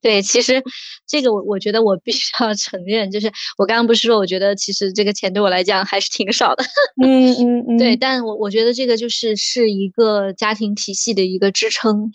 [0.00, 0.62] 对，其实
[1.04, 3.26] 这个我我觉得我必须要承认，就是
[3.58, 6.62] 我刚刚不是说，我觉得其实这个钱对我来讲还是挺少的，
[7.02, 12.12] 嗯嗯嗯， 对，但我我觉得这个就是是一个家庭体系的一个支撑，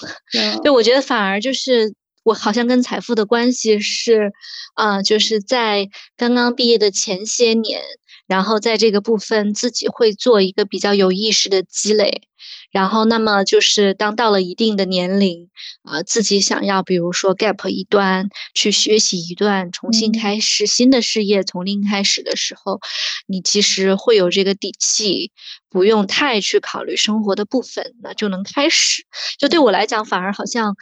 [0.64, 1.94] 对，我觉得反而就是
[2.26, 4.34] 我好像跟财富的关系是，
[4.74, 7.82] 啊，就是在刚刚毕业的前些年，
[8.26, 12.24] 然后在这个部分自己会做一个比较有意识的积累。
[12.72, 15.50] 然后，那么就是当到了一定的年龄，
[15.84, 22.82] 啊，自己想要，比如说 gap 一段，去学习一段，重新开始新的事业，从零开始的时候，
[23.28, 25.32] 你其实会有这个底气，
[25.70, 29.06] 不用太去考虑生活的部分，那就能开始。
[29.40, 30.76] 就对我来讲，反而好像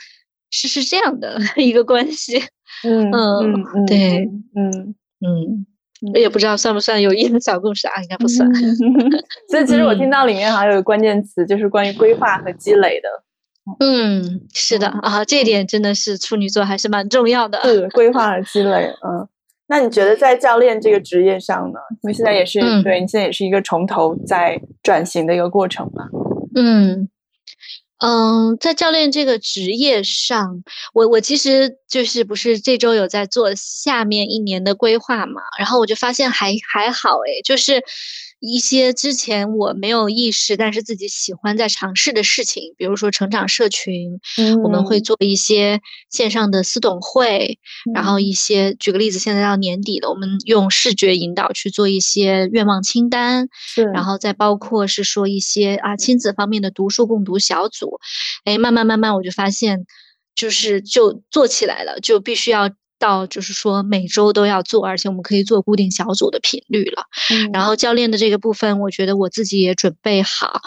[0.53, 2.37] 是是这样的 一个关系。
[2.83, 4.19] 嗯嗯，对，
[4.55, 5.65] 嗯嗯。
[6.13, 8.45] 我也不知道算不算有意思的小故事啊，应该不算。
[9.49, 13.07] 所以其实我听到里面好像有个关键词，就是关于规划和积累的。
[13.79, 17.61] 嗯，是的啊，这一点真的是处女座还是蛮重要的。
[17.63, 19.27] 是规划和积累，嗯。
[19.67, 21.79] 那你觉得在教练这个职业上呢？
[22.03, 26.09] 因为现在也是对你现在也是一个从头在转型的一个过程嘛。
[26.53, 27.07] 嗯。
[28.05, 30.61] 嗯，在教练这个职业上，
[30.93, 37.81] 我我其实就是不是这周有在做下面一年的规划嘛，然后我就发现还还好诶，就是。
[38.45, 44.19] 一些之前我没有意识，但是自己喜欢在尝试的事情，比如说成长社群，
[44.61, 45.79] 我们会做一些
[46.09, 47.57] 线上的私董会，
[47.95, 53.47] 然后一些举个例子，现在到年底了，我们用视觉引导去做一些愿望清单，
[53.93, 58.01] 然后再包括是说一些啊亲子方面的读书共读小组，
[58.43, 59.85] 哎，慢慢慢慢我就发现，
[60.35, 62.69] 就是就做起来了，就必须要。
[62.99, 67.03] 到就是说每周都要做，而且我们可以做固定小组的频率了。
[67.53, 70.61] 然后教练的这个部分，我觉得我自己也准备好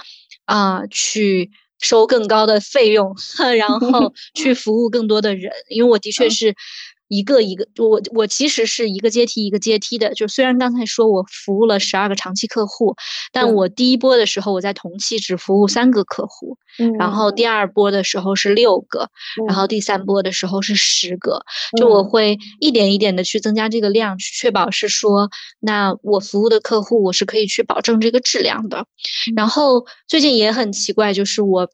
[0.45, 3.15] 啊，去收更高的费用，
[3.59, 6.55] 然后 去服务更多的人，因为我的确是。
[7.09, 10.15] 一个一个，我我其实是一个阶梯一个阶梯的。
[10.15, 12.97] 就虽然刚才说我服务了十二个长期客户，
[13.33, 16.57] 但我第一波的时候我在同期只服务三个客户，
[16.99, 19.09] 然后第二波的时候是六个，
[19.47, 21.41] 然后第三波的时候是十个。
[21.79, 28.87] 就我会一点一点的去增加这个量，去确保是说，那我服务的客户我是可以去保证这个质量的。
[29.35, 31.69] 然后最近也很奇怪，就是我。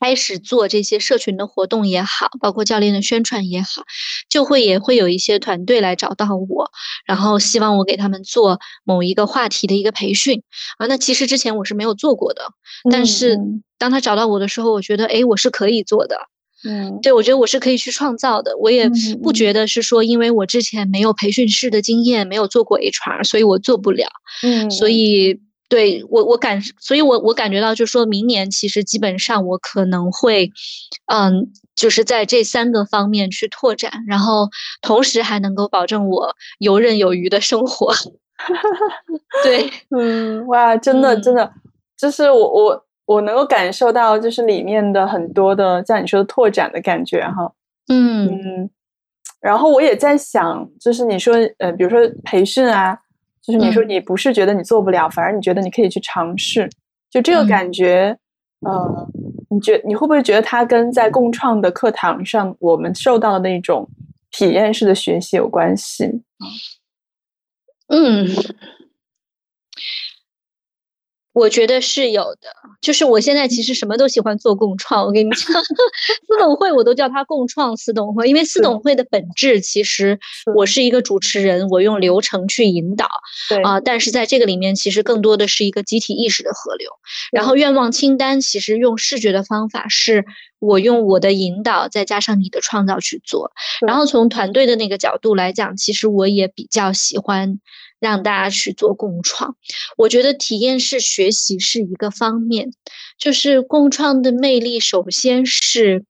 [0.00, 3.82] 开始做这些社群的活动也好，包括教练的宣传也好，
[4.28, 6.70] 就会也会有一些团队来找到我，
[7.06, 10.42] 然后希望我给他们做某一个话题的一个培训
[10.78, 10.86] 啊。
[10.86, 12.42] 那其实之前我是没有做过的，
[12.90, 13.38] 但是
[13.78, 16.16] 当他找到我的时候，我觉得哎，我是可以做的。
[16.66, 18.56] 嗯，对，我觉得我是可以去创造的。
[18.56, 18.90] 我也
[19.22, 24.08] 不觉得是说，因为我之前没有培训师的经验，没有做过 HR，所以我做不了。
[24.42, 25.40] 嗯，所以。
[25.68, 30.50] 对我，我感，所以我我感觉到，就是说明年其实基本上我可能会，
[31.06, 34.48] 嗯，就是在这三个方面去拓展，然后
[34.82, 37.92] 同时还能够保证我游刃有余的生活。
[39.42, 41.50] 对， 嗯，哇，真的真的，
[41.96, 47.50] 就是我我我能够感受到，就是里面的很多的像你说的拓展的感觉哈。
[47.88, 48.70] 嗯嗯，
[49.40, 52.98] 然后我也在想，就是你说，呃，比如说培训啊。
[53.46, 56.68] 就是你说你不是觉得你做不了，反而你觉得你可以去尝试，
[57.10, 58.16] 就这个感觉，
[58.60, 59.08] 呃，
[59.50, 63.86] 你觉你会不会觉得它跟在共创的课堂上我们受到的那种
[64.30, 66.22] 体验式的学习有关系？
[67.88, 68.26] 嗯。
[71.34, 72.48] 我觉得是有的，
[72.80, 75.04] 就是我现在其实什么都喜欢做共创。
[75.04, 80.18] 我跟你讲， 私董会我都叫它共创私董会，因为私董会的本质其实
[80.54, 83.08] 我是一个主持人，我用流程去引导，
[83.48, 86.88] 对啊，但是在这个里面其实更多的是一个集体意识的河流。
[87.32, 90.24] 然后愿望清单其实用视觉的方法，是
[90.60, 93.50] 我用我的引导再加上你的创造去做。
[93.84, 97.58] 然后从团队的那个角度来讲，其实我也比较喜欢。
[98.04, 99.56] 让大家去做共创，
[99.96, 102.70] 我觉得体验式学习是一个方面，
[103.18, 106.04] 就是共创的魅力，首先是，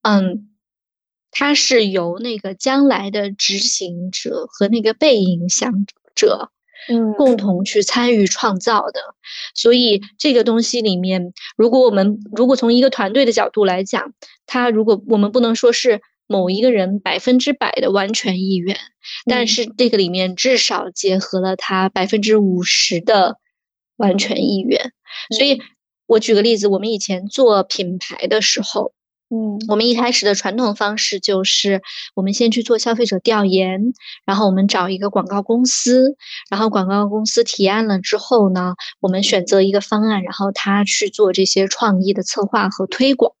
[0.00, 0.48] 嗯，
[1.30, 6.50] 它是由那个将来的执行者和那个被影响者，
[6.88, 9.00] 嗯，共同去参与创造的。
[9.54, 14.14] 所以这个东西里面，如果我们如果从一个团队的角度来讲，
[14.46, 16.00] 它如果我们不能说是。
[16.26, 18.78] 某一个人百分之百的完全意愿，
[19.26, 23.38] 但是这个里面至少结合了他百分之五十的
[23.96, 24.92] 完全意愿。
[25.36, 25.60] 所以，
[26.06, 28.92] 我举个例子，我们以前做品牌的时候。
[29.30, 31.82] 嗯，我们一开始的传统方式就是，
[32.14, 33.94] 我们先去做消费者调研，
[34.26, 36.16] 然后我们找一个广告公司，
[36.50, 43.32] 然后广告公司提案了之后呢，我们选择一个方案，然后他去做这些创意的策划和推广。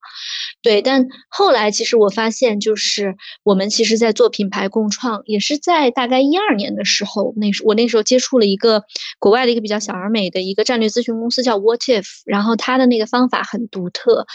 [0.62, 8.82] 对，但后来其实我发现，就是我们其实在做品牌共创，也是在大概一二年的时候，那时我那时候接触了一个
[9.18, 14.26] 国外的一个比较小而美的一个战略咨询公司，叫 What If，然后他的那个方法很独特，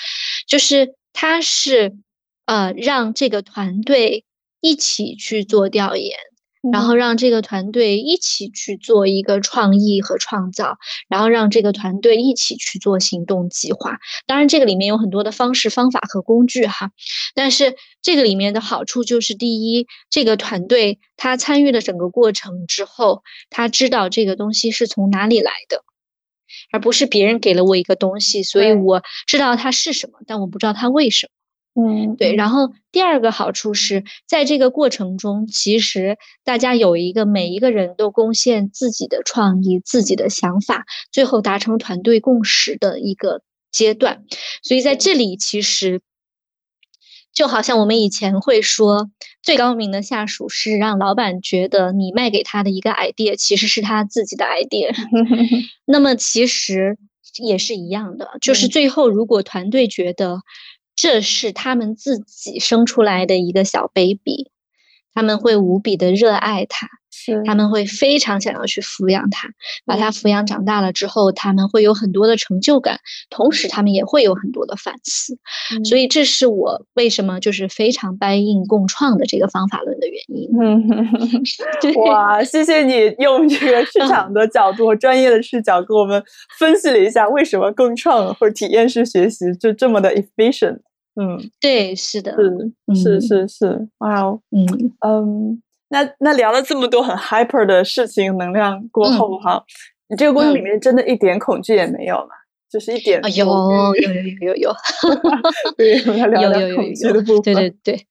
[0.48, 0.94] 就是。
[1.14, 1.98] 他是，
[2.46, 4.26] 呃，让这个团队
[4.62, 6.18] 一起去做调研，
[6.72, 10.78] 然后让这个团队一起去做一个创意和创造，
[11.10, 13.98] 然后让这个团队一起去做行动计划。
[14.28, 16.92] 当然，这个里面有很多的方式、方法和工具哈。
[17.36, 25.84] 但是这个里面的好处就是，第一，这个团队他参与了整个过程之后，他知道这个东西是从哪里来的。
[26.72, 31.32] 而不是别人给了我一个东西，所以我知道它是什么，但我不知道它为什么。
[31.82, 32.36] 嗯，对。
[32.36, 44.24] 然后第二个好处是在这个过程中，其实大家有一个每一个人都贡献自己的创意、自己的想法，最后达成团队共识的一个阶段。
[44.64, 46.02] 所以在这里，其实。
[47.40, 49.10] 就好像我们以前会说，
[49.42, 54.94] 最高明的下属是让老板觉得你卖给他的一个 idea 其实是他自己的 idea。
[55.88, 56.98] 那么其实
[57.42, 60.42] 也是一样的，就是最后如果团队觉得
[60.98, 64.52] 这是他们自己生出来的一个小 baby，
[65.14, 66.90] 他们会无比的热爱他。
[67.46, 69.50] 他们会非常想要去抚养他，
[69.86, 75.38] 把他抚养长大了之后，他们会有很多的成就感，同时他们也会有很多的反思。
[75.84, 80.50] 所以这是我为什么就是非常 buy in 共创的这个方法论的原因。
[82.06, 86.24] 哇，谢谢你用这个市场的角度和专业的视角给我们
[86.58, 90.80] 分析了一下为什么共创或者体验式学习就这么的 efficient。
[91.16, 92.34] 嗯，对，是的，
[92.96, 95.62] 是是是是，哇哦，嗯嗯。
[95.90, 99.64] 那那聊了这么多很 hyper 的事情能量过后哈，
[100.08, 102.30] 你这个过程里面真的一点恐惧也没有吗？
[102.72, 104.72] 就是一点有有有有有有，
[105.76, 107.42] 对，我们聊聊恐惧的部分。
[107.42, 108.06] 对对对，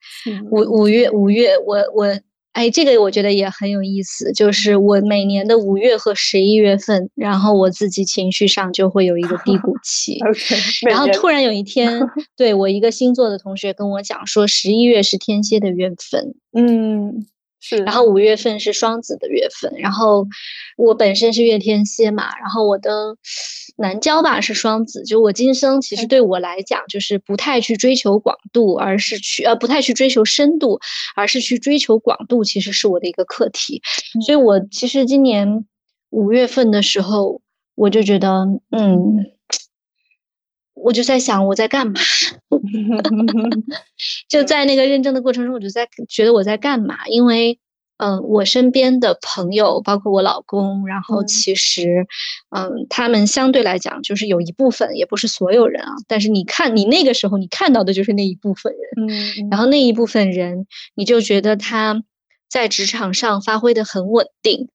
[0.51, 2.07] 五五月五月，我我
[2.55, 10.19] 哎，这个我觉得也很有意思，就是我每年的五月和十一月份，然后我自己情绪上就会有一个低谷期，
[10.91, 12.01] 然后突然有一天，
[12.37, 17.26] 对我一个星座的同学跟我讲说，十一月是天蝎的月份，嗯。
[17.61, 20.26] 是，然后五月份是双子的月份，然后，
[20.76, 23.16] 我本身是月天蝎嘛，然后我的
[23.76, 30.78] 南交吧是双子，就我今生其实对我来讲，就是不太去追求广度，而是去呃不太去追求深度，
[31.16, 33.82] 而是去追求广度，其实是我的一个课题。
[34.24, 35.66] 所以我其实今年
[36.11, 37.42] 五月份的时候，
[37.74, 39.26] 我就觉得，嗯，
[40.74, 42.00] 我就在想我在干嘛，
[44.28, 47.59] 就在那个认证的过程中，我就在觉得我在干嘛，因为。
[48.00, 52.06] 嗯，我身边的朋友，包括我老公，然后其实，
[52.56, 55.96] 嗯，他们相对来讲就是有一部分，也不是所有人啊。
[56.06, 62.04] 但是你看，你那个时候你看到的就是那一部分人，嗯，然后那一部分人，你就觉得他
[62.48, 64.68] 在职场上发挥的很稳定。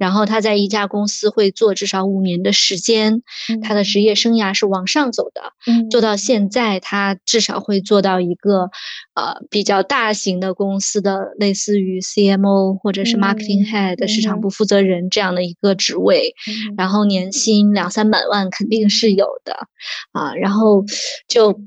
[0.00, 3.22] 然后他在一家公司会做至少五年的时间，
[3.62, 5.52] 他的职业生涯是往上走的，
[5.90, 8.70] 做到现在他至少会做到一个
[9.14, 14.50] 呃比较大型的公司的类似于 CMO 或者是 Marketing Head 市场部。
[14.50, 16.34] 负责人这样的一个职位，
[16.76, 19.68] 然后年薪两三百万肯定是有的
[20.12, 20.84] 啊，然后
[21.28, 21.60] 就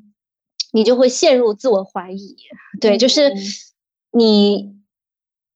[0.71, 2.35] 你就会陷入自我怀疑，
[2.81, 3.33] 对，就是
[4.11, 4.75] 你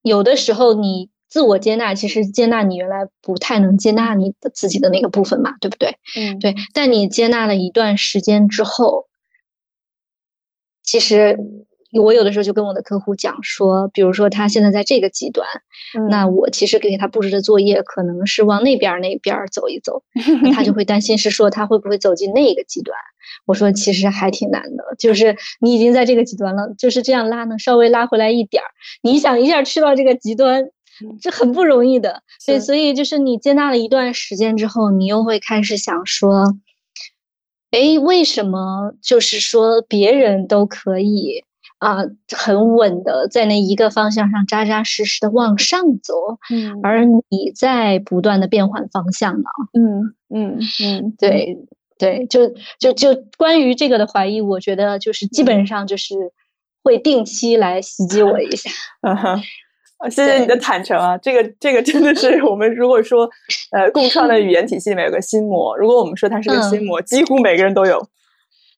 [0.02, 1.10] 有的时候你。
[1.30, 5.98] 自我接纳其实接纳你原来不太能接纳你的自己的那个部分嘛，对不对？
[6.16, 6.56] 嗯，对。
[6.74, 9.08] 但你接纳了一段时间之后，
[10.84, 11.38] 其实
[11.92, 15.46] 我有的时候就跟我的客户讲说，比如说他现在在这个极端，
[16.10, 20.04] 那我其实给他布置的作业可能是往那边那边走一走，
[20.56, 22.98] 他就会担心是说他会不会走进那个极端。
[23.46, 28.68] 我说其实还挺难的，就是你已经在这个极端了，就是这样拉能稍微拉回来一点儿，
[29.02, 30.70] 你想一下去到这个极端。
[31.22, 36.56] 这很不容易的，对，所以就是你接纳了一段时间之后，你又会开始想说，
[37.72, 41.44] 哎，为什么就是说别人都可以
[41.80, 41.98] 啊，
[42.36, 46.14] 很稳的在那一个方向上扎扎实实的往上走，
[46.50, 49.50] 嗯，而你在不断的变换方向呢？
[49.74, 51.58] 嗯嗯嗯，对
[52.00, 52.48] 对，就
[52.80, 56.16] 就就关于这个的怀疑，我觉得就是基本上就是
[56.84, 58.70] 会定期来袭击我一下。
[59.02, 59.40] 啊，
[60.10, 61.18] 谢谢你的坦诚啊！
[61.18, 63.30] 这个这个真的是我们如果说，
[63.72, 68.08] 呃，共创的语言体系里面有个心魔，如果我们说它是个心魔，几乎每个人都有。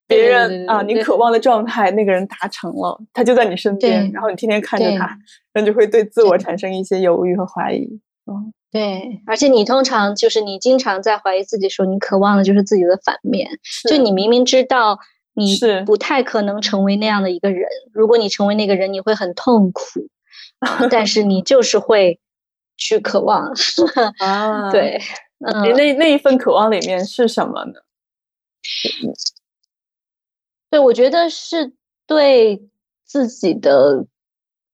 [0.07, 5.15] 别人啊，你渴望的状态，那个人达成了，他就在你身边，然后你天天看着他，
[5.53, 7.85] 那就会对自我产生一些犹豫和怀疑。
[8.25, 13.47] 嗯，对，而且你通常就是你经常在怀疑自己，说你渴望的就是自己的反面，
[13.87, 14.97] 就你明明知道
[15.35, 20.07] 你不太可能成为那样的一个人，如果你成为那个人，你会很痛苦。
[20.89, 22.19] 但是你就是会
[22.77, 23.51] 去渴望
[24.19, 25.01] 啊，对，
[25.39, 27.73] 嗯，那那一份渴望里面是什么呢？
[30.69, 31.73] 对，我觉得是
[32.05, 32.61] 对
[33.05, 34.05] 自己的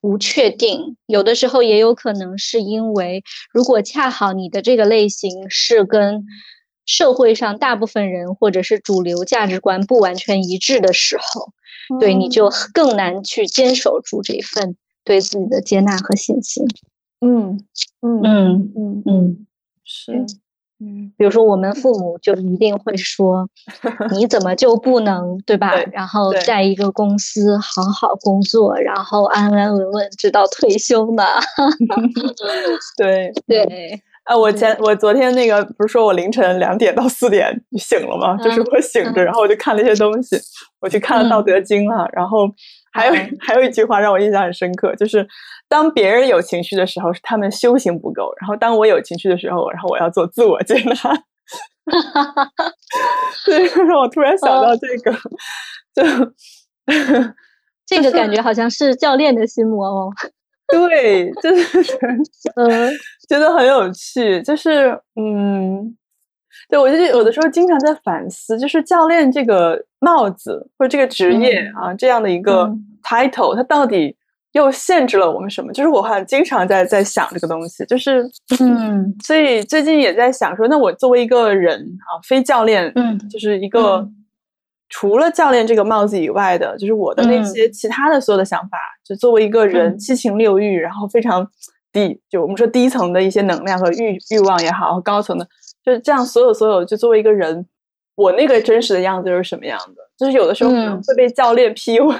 [0.01, 6.25] 不确定，有的时候也有可能是因为，如果恰好你的这个类型是跟
[6.85, 11.53] 社会上大部分人或者是主流价值观不完全一致的时候，
[11.99, 14.75] 对，你就更难去坚守住这份。
[15.05, 16.65] 对自己的接纳和信心，
[17.21, 17.63] 嗯
[18.01, 19.45] 嗯嗯嗯嗯，
[19.85, 20.11] 是，
[20.79, 23.47] 嗯，比如说我们父母就一定会说，
[24.11, 25.71] 你怎么就不能对吧？
[25.93, 31.23] 然后在一个公司好好工作，然后安安稳稳直到退休呢？
[32.97, 34.01] 对对。
[34.25, 37.47] 啊，我前我昨天那个不是说我凌晨两点到四点
[37.77, 38.35] 醒了吗？
[38.43, 40.35] 就是我醒着，然后我就看了一些东西，
[40.81, 42.47] 我去看了《道德经》了，然后
[42.95, 45.27] 还有还有一句话让我印象很深刻，就是
[45.67, 50.93] 当别人有情绪的时候，是他们修行不够；然后当我有情绪的时候，然后我要做自我接纳。
[53.45, 55.11] 对，让我突然想到这个，
[55.93, 56.03] 就
[57.85, 60.09] 这个感觉好像是教练的心魔哦。
[60.71, 61.93] 对，就是
[62.55, 62.91] 嗯，
[63.29, 65.95] 觉得很有趣，就是嗯，
[66.69, 72.71] 对我就有的时候经常在反思，就是教练这个帽子或者这个职业啊，这样的一个
[73.03, 74.15] title，它到底
[74.53, 75.71] 又限制了我们什么？
[75.73, 78.23] 就是我好像经常在在想这个东西，就是
[78.59, 84.07] 嗯，所以最近也在想说，那我作为一个人啊，非教练，嗯，就是一个。
[84.87, 91.45] 除了教练这个帽子以外的，就是我的那些其他的所有的想法，就作为一个人七情六欲，然后非常
[91.91, 95.47] 低，就我们说低层的一些能量和欲欲望也好，高层的，
[95.85, 97.65] 就是这样，所有所有，就作为一个人，
[98.15, 100.01] 我那个真实的样子是什么样的？
[100.17, 102.15] 就是有的时候会被教练批为。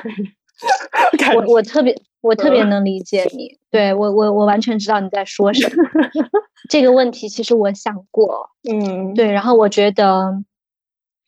[1.36, 5.84] 我我特别我特别能理解你，对我我我完全知道你在说什么。
[6.70, 10.44] 这个问题其实我想过，嗯，对，然后我觉得。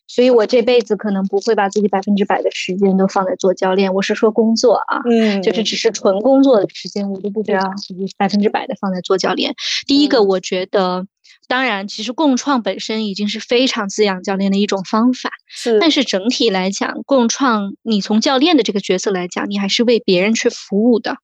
[0.09, 3.93] 所以，我这辈子可能不会把自己百分之百的时间都放在做教练。
[3.93, 9.53] 我是说工作啊，嗯，就是只是纯工作的时间，我都不会把自己百分之百的放在做教练。
[9.85, 11.05] 第一个，我觉得
[11.47, 15.31] 当然，其实共创本身已经是非常滋养教练的一种方法。
[15.47, 21.15] 是，但是整体来讲，共创你从教练的这个角色来讲，你还是为别人去服务的，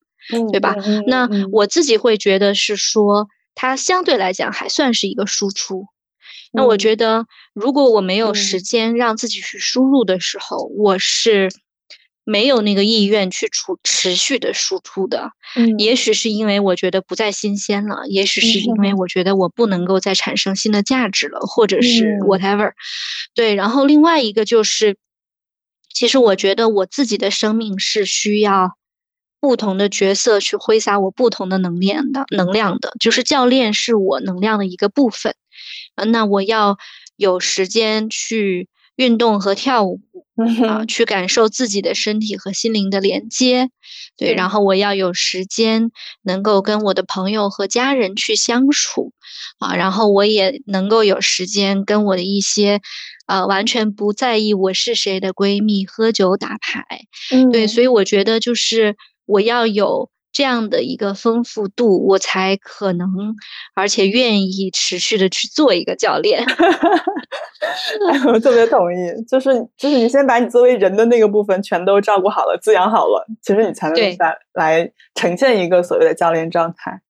[0.52, 0.76] 对吧？
[1.08, 5.88] 那我自己会觉得是说，它相对来讲还算是一个输出。
[6.52, 11.50] 那我觉得，如果我没有时间让自己去输入的时候，我是。
[12.26, 22.72] 没有那个意愿去出持续的输出的，嗯，也许是因为我觉得不再新鲜了，也许是因为我觉得我不能够再产生新的价值了，或者是 whatever，
[23.34, 23.56] 对。
[23.56, 24.96] 然后另外一个就是，
[25.94, 28.78] 其实我觉得我自己的生命是需要
[29.42, 35.36] 不同的角色去挥洒我不同的能量的，能量的，就是教练是我能量的一个部分，
[36.08, 36.78] 那我要
[37.18, 38.70] 有时间去。
[38.96, 40.02] 运动和跳舞
[40.68, 43.70] 啊，去感受自己的身体和心灵的连接，
[44.18, 45.92] 对，然后我要有时间
[46.22, 49.14] 能够跟我的朋友和家人去相处
[49.60, 52.82] 啊，然后我也能够有时间跟我的一些
[53.28, 56.86] 呃完全不在意我是谁的闺蜜喝酒打牌，
[57.52, 60.10] 对，所以我觉得就是我要有。
[60.34, 63.08] 这样的一个丰富度，我才可能，
[63.76, 66.44] 而且愿意持续的去做一个教练。
[68.28, 77.02] 我特别同意，就是就是你先把你作为人的那个部分全都照顾好了、滋养好了，其实你才能来来呈现一个所谓的教练状态。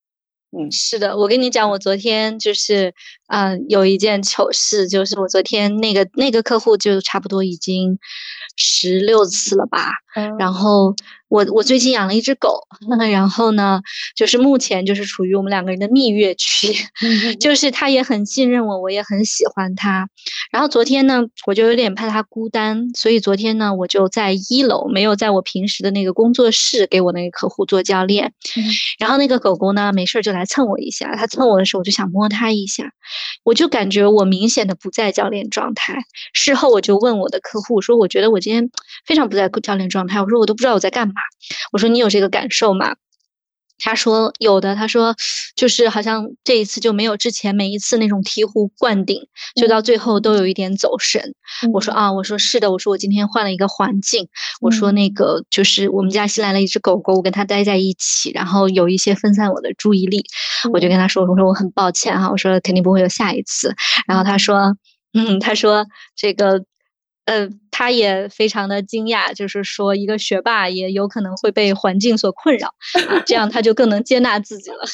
[0.55, 2.93] 嗯，是的，我跟你讲，我昨天就是，
[3.28, 7.97] 嗯，有一件糗事，就是我昨天那个那个客户就差不多已经
[8.55, 9.89] 十六次了吧，
[10.38, 10.95] 然后。
[11.30, 12.59] 我我最近养了一只狗，
[13.09, 13.82] 然后呢，
[14.16, 16.76] 就是目前就是处于我们两个人的蜜月期，
[17.41, 20.07] 就是它也很信任我，我也很喜欢它。
[20.51, 28.32] 然后昨天呢，我就有点怕它孤单，所以昨天呢，我就在一楼，没有在我平时的那个工作室给我那个客户做教练。
[28.99, 32.91] 然后那个狗狗呢，没事就来蹭我一下，它蹭我的时候，我就想摸它一下，
[33.43, 35.97] 我就感觉我明显的不在教练状态。
[36.32, 38.70] 事后我就问我的客户说，我觉得我今天
[39.07, 41.14] 非常不在教练状态，我说我都不知道我在干嘛。
[41.72, 42.95] 我说你有这个感受吗？
[43.80, 44.76] 他说有的。
[44.76, 45.16] 他说
[45.56, 51.34] 就是好像这一次就没有之前每一次那种醍醐灌顶，就到最后都有一点走神。
[51.74, 52.72] 我说啊，我说是的。
[52.72, 54.30] 我说我今天换了一个环境。
[54.62, 60.24] 我说那个就是我们家新来了一只狗狗，我跟它待在一起，然后有一些分散我的注意力。
[60.72, 63.76] 我就跟他说，我说我很抱歉哈，我说肯定不会有下一次。
[64.08, 64.78] 然后他说，
[65.14, 65.86] 嗯，他说
[66.16, 66.64] 这个。
[67.26, 72.71] 呃，他也非常的惊讶，就是说一个学霸也有可能会被环境所困扰，
[73.26, 74.78] 这样他就更能接纳自己了。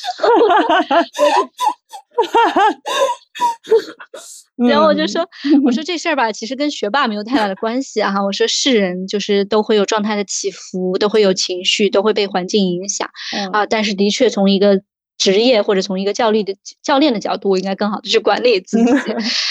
[4.69, 5.27] 然后我就说，
[5.65, 8.23] 我说这事儿吧，其实跟学霸没有太大的关系啊。
[8.23, 13.09] 我说是人就是都会有状态的起伏，都会有情绪，都会被环境影响
[13.51, 13.65] 啊。
[13.65, 14.81] 但是的确从一个
[15.17, 18.85] 职业或者从一个教练的教练的角度，我应该更好的去管理自己。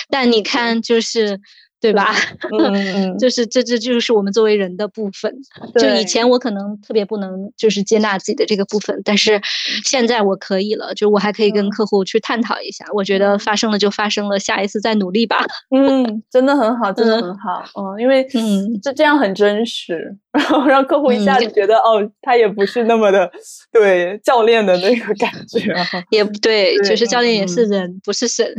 [0.08, 1.38] 但你看，就是。
[1.80, 2.12] 对吧？
[2.58, 5.32] 嗯嗯， 就是这这就是我们作为人的部分。
[5.78, 9.40] 就以前我可能特别不能就是接纳自己的这个部分，但是
[9.84, 10.92] 现在我可以了。
[10.94, 12.84] 就我还可以跟客户去探讨一下。
[12.94, 15.44] 我觉得发生了就发生了，下一次再努力吧。
[15.70, 17.64] 嗯，真的很好，真的很好。
[17.78, 23.30] 嗯，因为嗯，这这样很真实，然后让客户一下子觉得哦，他也不是那么的
[23.72, 25.74] 对教练的那个感觉。
[26.10, 28.52] 也对，就是教练也是人，不是神。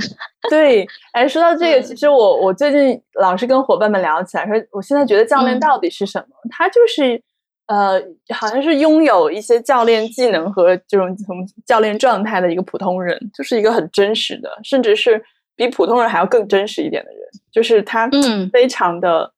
[0.49, 6.35] 对，哎，说到这个，其实我我最近老是跟伙伴们聊起来，说我现在觉得教练到底是什么？
[6.49, 7.21] 他就是
[7.67, 8.01] 呃，
[8.33, 15.21] 好像是拥有一些教练技能和这种从教练状态的一个普通人，就是一个很真实的，甚至是
[15.55, 17.19] 比普通人还要更真实一点的人。
[17.51, 18.09] 就是他
[18.53, 19.33] 非常的，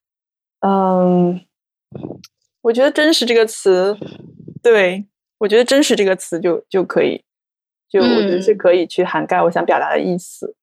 [0.59, 1.41] 嗯，
[2.61, 3.97] 我觉得“真实”这个词，
[4.61, 5.05] 对
[5.39, 7.23] 我觉得“真实”这个词就就可以，
[7.89, 10.55] 就我觉得是可以去涵盖我想表达的意思。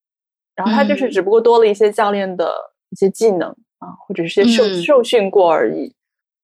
[0.59, 2.53] 然后他就是只不过多了一些教练的
[2.91, 3.49] 一些技能
[3.79, 5.95] 啊，或者是些受受训过而已，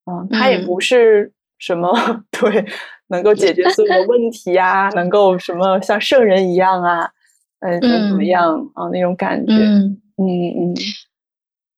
[0.09, 1.91] 嗯，他也不是什么
[2.31, 2.65] 对
[3.09, 7.11] 能够解决所有的问题啊，能够什么像圣人一样啊，
[7.59, 9.51] 嗯，怎么样啊那种感觉，
[10.17, 10.25] 嗯
[10.71, 10.75] 嗯。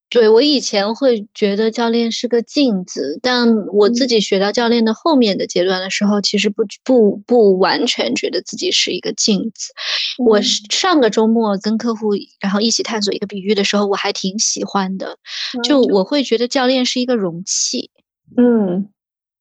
[0.10, 9.74] 对我以前会觉得教练是个镜子，但我自己学到教练的后面的阶段的时候，其实不不不完全觉得自己是一个镜子。
[10.18, 15.18] 我上个周末跟客户然后一起探索一个比喻的时候，我还挺喜欢的。
[15.66, 17.92] 就我会觉得教练是一个容器，
[18.38, 18.88] 嗯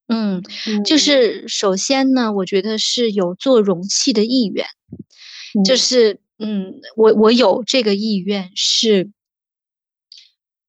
[0.09, 0.43] 嗯，
[0.85, 4.67] 就是首先呢，我觉得是有做容器的意愿，
[5.65, 9.13] 就是嗯，我我有这个意愿是。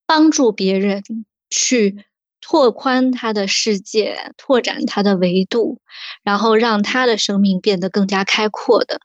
[0.08, 1.04] 帮助别人
[1.50, 2.06] 去
[2.42, 5.80] 拓宽他的世界，拓展他的维度，
[6.24, 9.02] 然后让他的生命变得更加开阔的。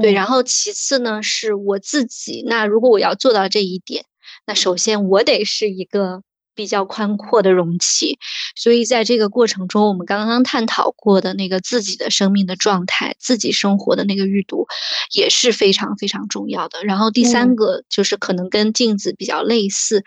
[0.00, 2.42] 对，然后其次呢是我自己。
[2.46, 4.04] 那如果我要做到这一点，
[4.46, 6.22] 那首先我得是一个
[6.56, 8.18] 比较宽阔的容器。
[8.56, 14.66] 所以在这个过程中，我们刚刚探讨过的那个自己的生命的状态、自己生活的那个预读，
[15.12, 16.82] 也是非常非常重要的。
[16.82, 20.02] 然后第三个就是可能跟镜子比较类似，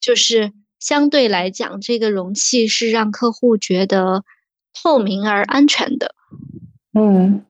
[0.00, 4.24] 就是相对来讲，这个容器是让客户觉得
[4.82, 6.16] 透明而安全的。
[6.98, 7.44] 嗯。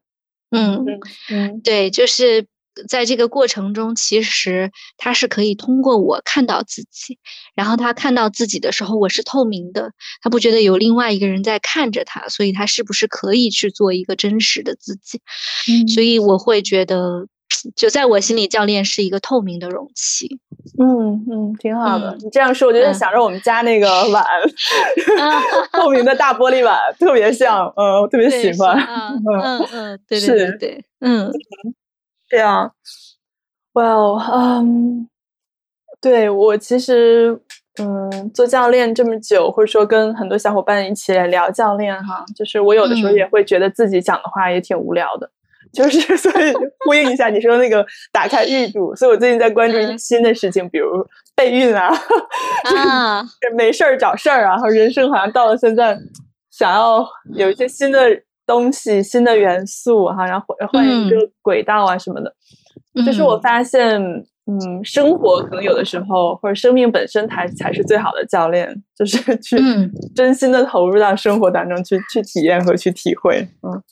[0.52, 0.84] 嗯
[1.30, 2.48] 嗯，对，就是
[2.88, 7.18] 在这个过程中，其实他是可以通过我看到自己，
[7.54, 9.92] 然后他看到自己的时候，我是透明的，
[10.22, 15.20] 他不觉得有另外一个人在看着他，所以他是不是可以去做一个真实的自己？
[15.92, 17.26] 所以我会觉得。
[17.76, 20.38] 就在我心里，教练是一个透明的容器。
[20.80, 22.16] 嗯嗯，挺好的。
[22.20, 24.24] 你这样说，我就在想着我们家那个碗，
[25.72, 27.66] 透明的大玻璃碗，特别像。
[27.76, 28.78] 嗯，我特别喜欢。
[28.78, 31.30] 嗯嗯，对对对对，嗯，
[32.30, 32.72] 这样。
[33.74, 35.08] Well，嗯，
[36.00, 37.38] 对我其实，
[37.78, 45.30] 嗯，做教练这么久，或者说跟很多小伙伴一起来聊教练哈，就是我有的时候也会觉得自己讲的话也挺无聊的。
[45.72, 46.52] 就是， 所以
[46.84, 50.88] 呼应一下你说那个打开预读，所以我最近在关注一些新的事情，比如
[51.36, 51.94] 备孕啊，
[52.76, 53.24] 啊，
[53.56, 55.96] 没事儿找事儿啊，然后人生好像到了现在，
[56.50, 58.00] 想要有一些新的
[58.46, 62.34] 东西、新的元素哈，然后换换一个轨道啊什么的。
[63.04, 64.00] 就是我发现，
[64.46, 69.56] 嗯，生活可能有的时候，或者生命本身才才是最好的教练，就是 去
[70.14, 73.82] 真心的投入到生活当中去，去体验和去体会，嗯。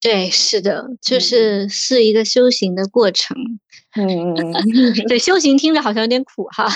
[0.00, 3.36] 对，是的，就是是一个修行的过程。
[3.96, 4.54] 嗯嗯嗯，
[5.08, 6.68] 对，修行听着好像有点苦哈。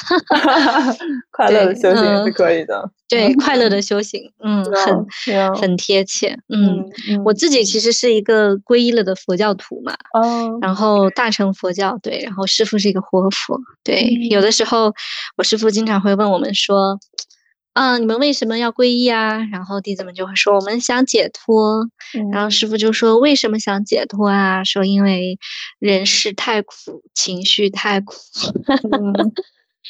[1.31, 2.91] 快乐的修行是可以的。
[3.09, 6.37] 对，快乐的修行，嗯，很很贴切。
[6.49, 6.85] 嗯，
[7.25, 9.95] 我自己其实是一个皈依了的佛教徒嘛。
[10.15, 10.59] 哦。
[10.61, 13.61] 然后大乘佛教，对，然后师傅是一个活佛。
[13.85, 14.93] 对，有的时候
[15.37, 16.99] 我师傅经常会问我们说。
[17.75, 19.39] 啊，你们为什么要皈依啊？
[19.51, 21.89] 然后弟子们就会说，我们想解脱。
[22.33, 24.63] 然后师傅就说，为什么想解脱啊？
[24.63, 25.41] 说因为
[25.81, 28.15] 人世太苦，情绪太苦。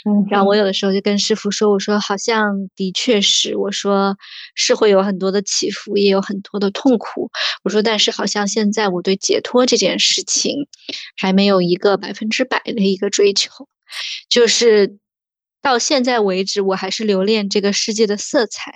[0.06, 4.16] 嗯 然后我有的时候就跟师傅说，我说好像的确是，我说
[4.54, 7.30] 是会有很多的起伏，也有很多的痛苦。
[7.62, 10.68] 我说但是好像现在我对解脱这件事情
[11.16, 13.68] 还没有一个百分之百的一个追求，
[14.30, 14.96] 就是。
[15.64, 18.74] 到现在为止，我还是留恋这个世界的色彩，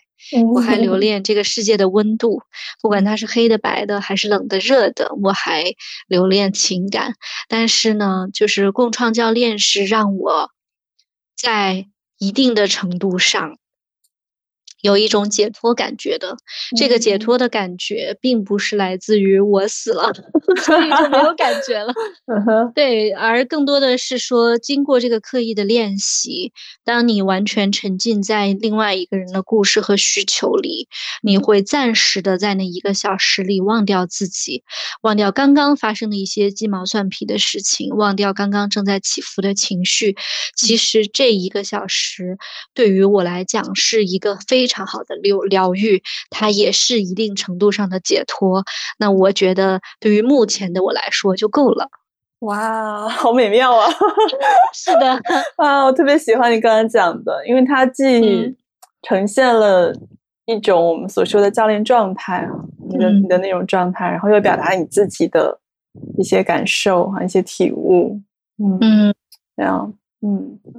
[0.55, 2.41] 我还留 恋这个世界的温度，
[2.81, 5.75] 不管它是黑的、白的，还是冷的、热的，我还
[6.07, 7.13] 留恋情感。
[7.47, 10.51] 但是呢，就是共创教练是让我
[11.37, 11.85] 在
[12.17, 13.59] 一定的程度上。
[14.81, 16.37] 有一种解脱感觉的，
[16.77, 20.13] 这个解脱的感觉，并不是来自于我死了，
[20.63, 21.93] 所以就没有感觉了。
[22.75, 26.53] 对，而更多的是说，经过这个刻意的练习，
[26.85, 30.87] 当你完全沉浸在另外一个人的故事和需求里，
[31.23, 34.63] 你会暂时的在那一个小时里忘掉自己，
[35.03, 40.17] 忘掉刚刚发生的一些鸡毛蒜皮的事情，忘掉刚刚正在起伏的情绪。
[40.55, 42.39] 其实这一个小时
[42.75, 44.68] 对于我来讲是一个非。
[44.69, 48.63] 非常好的疗疗愈，它也是一定程度上的解脱。
[48.99, 51.89] 那我觉得，对于目前的我来说就够了。
[52.41, 53.89] 哇， 好美妙啊！
[54.77, 55.19] 是的，
[55.57, 58.55] 啊，我特别喜欢你刚刚讲的，因为它既
[59.01, 59.91] 呈现了
[60.45, 62.47] 一种我们所说的教练状态，
[62.91, 65.59] 你的你的那种状态，然后又表达你自己的
[66.19, 68.21] 一些感受和一些体悟。
[68.59, 69.15] 嗯，
[69.57, 69.91] 这样。
[69.91, 69.98] 嗯，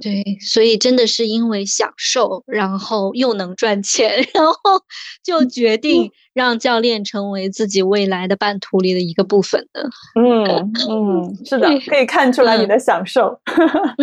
[0.02, 4.54] 对，所以真的是因为享受，然后又能赚钱， 然后
[5.24, 9.88] 就决定让教练成为自己未来的半途里的一个部分的。
[10.20, 10.44] 嗯
[10.90, 13.40] 嗯，是的，可以看出来你的享受。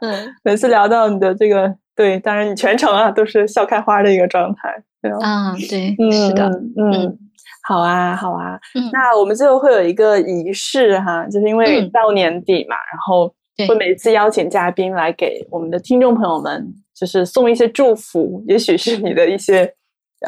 [0.00, 4.82] 嗯，每次聊到你的这个，对，当然你全程啊都是笑开花的一个状态。
[5.20, 7.18] 啊，对，是的，嗯，
[7.66, 8.60] 好啊，好啊。
[8.92, 13.34] 那我们最后会有一个仪式哈，就是因为到年底嘛，然后。
[13.66, 19.64] 会每次邀请嘉宾来给我们的听众朋友们，就是送一些祝福，也许是你的一些，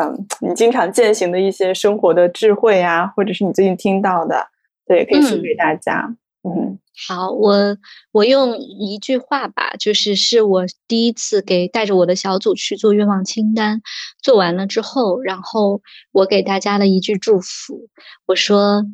[0.00, 4.48] 嗯，你经常践行的一些生活的智慧啊，或者是你最近听到的，
[4.86, 6.16] 对，可以送给大家。
[6.42, 7.76] 嗯，好，我
[8.12, 13.82] 我用一句话吧，就是是我第一次给带着我的小组去做愿望清单，
[14.22, 17.88] 做完了之后，然后我给大家的一句祝福，
[18.26, 18.84] 我说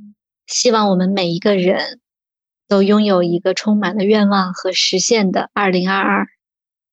[0.46, 2.00] 希望我们每一个人。
[2.68, 6.26] 都拥有一个充满了愿望和实现的二零二二。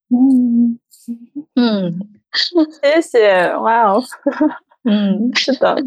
[0.10, 0.80] 嗯
[1.56, 2.00] 嗯，
[2.82, 4.02] 谢谢，哇哦，
[4.90, 5.78] 嗯，是的，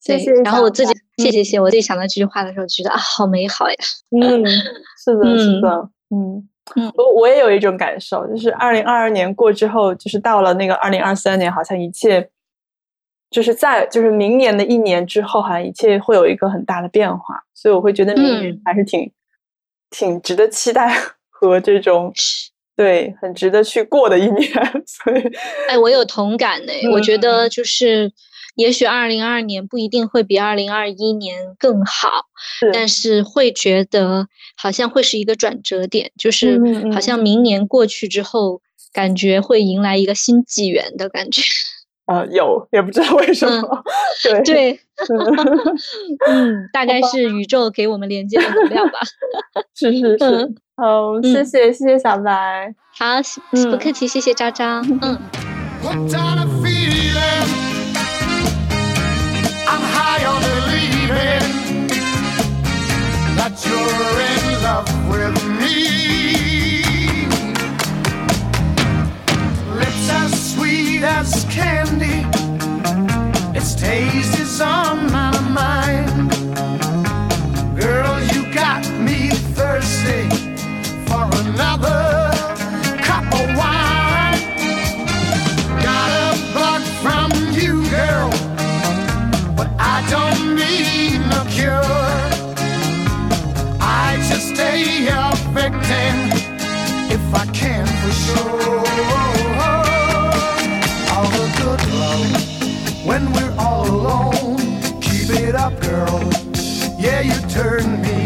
[0.00, 0.32] 谢谢。
[0.42, 3.74] 然后我自己谢谢谢，我自己想到这句话的时候，觉得啊，好美好呀。
[4.10, 4.44] 嗯，
[4.98, 12.28] 是的，是的，嗯嗯，我我也有一种感受，就是二零二二年过之后，就是到了那个二零二三年，好像一切
[13.30, 19.12] 就是在就是明年的一年之后，好像一切会有一个很大的变化，所以我会觉得明年还是挺
[19.90, 20.88] 挺值得期待
[21.28, 22.12] 和这种。
[22.76, 24.50] 对，很值得去过的一年，
[24.86, 25.22] 所以，
[25.66, 26.72] 哎，我有同感呢。
[26.92, 28.12] 我觉得就是，
[28.56, 32.26] 也许二零二二年不一定会比二零二一年更好，
[32.74, 36.60] 但是会觉得好像会是一个转折点，就是
[36.92, 38.60] 好像明年过去之后，
[38.92, 41.40] 感觉会迎来一个新纪元的感觉。
[42.06, 43.84] 啊，有也不知道为什么，
[44.22, 44.80] 对对，
[46.28, 48.98] 嗯，大概是宇宙给我们连接的能量吧。
[49.74, 50.54] 是是是。
[50.76, 52.74] 好，谢谢谢谢小白。
[52.98, 53.06] 好，
[53.70, 54.80] 不客气，谢谢昭昭。
[55.02, 55.18] 嗯。
[70.96, 72.24] sweet as candy.
[73.56, 76.30] Its taste is on my mind.
[77.78, 80.28] Girl, you got me thirsty
[81.06, 82.05] for another.
[105.66, 106.30] Up, girl.
[106.96, 108.25] Yeah, you turn me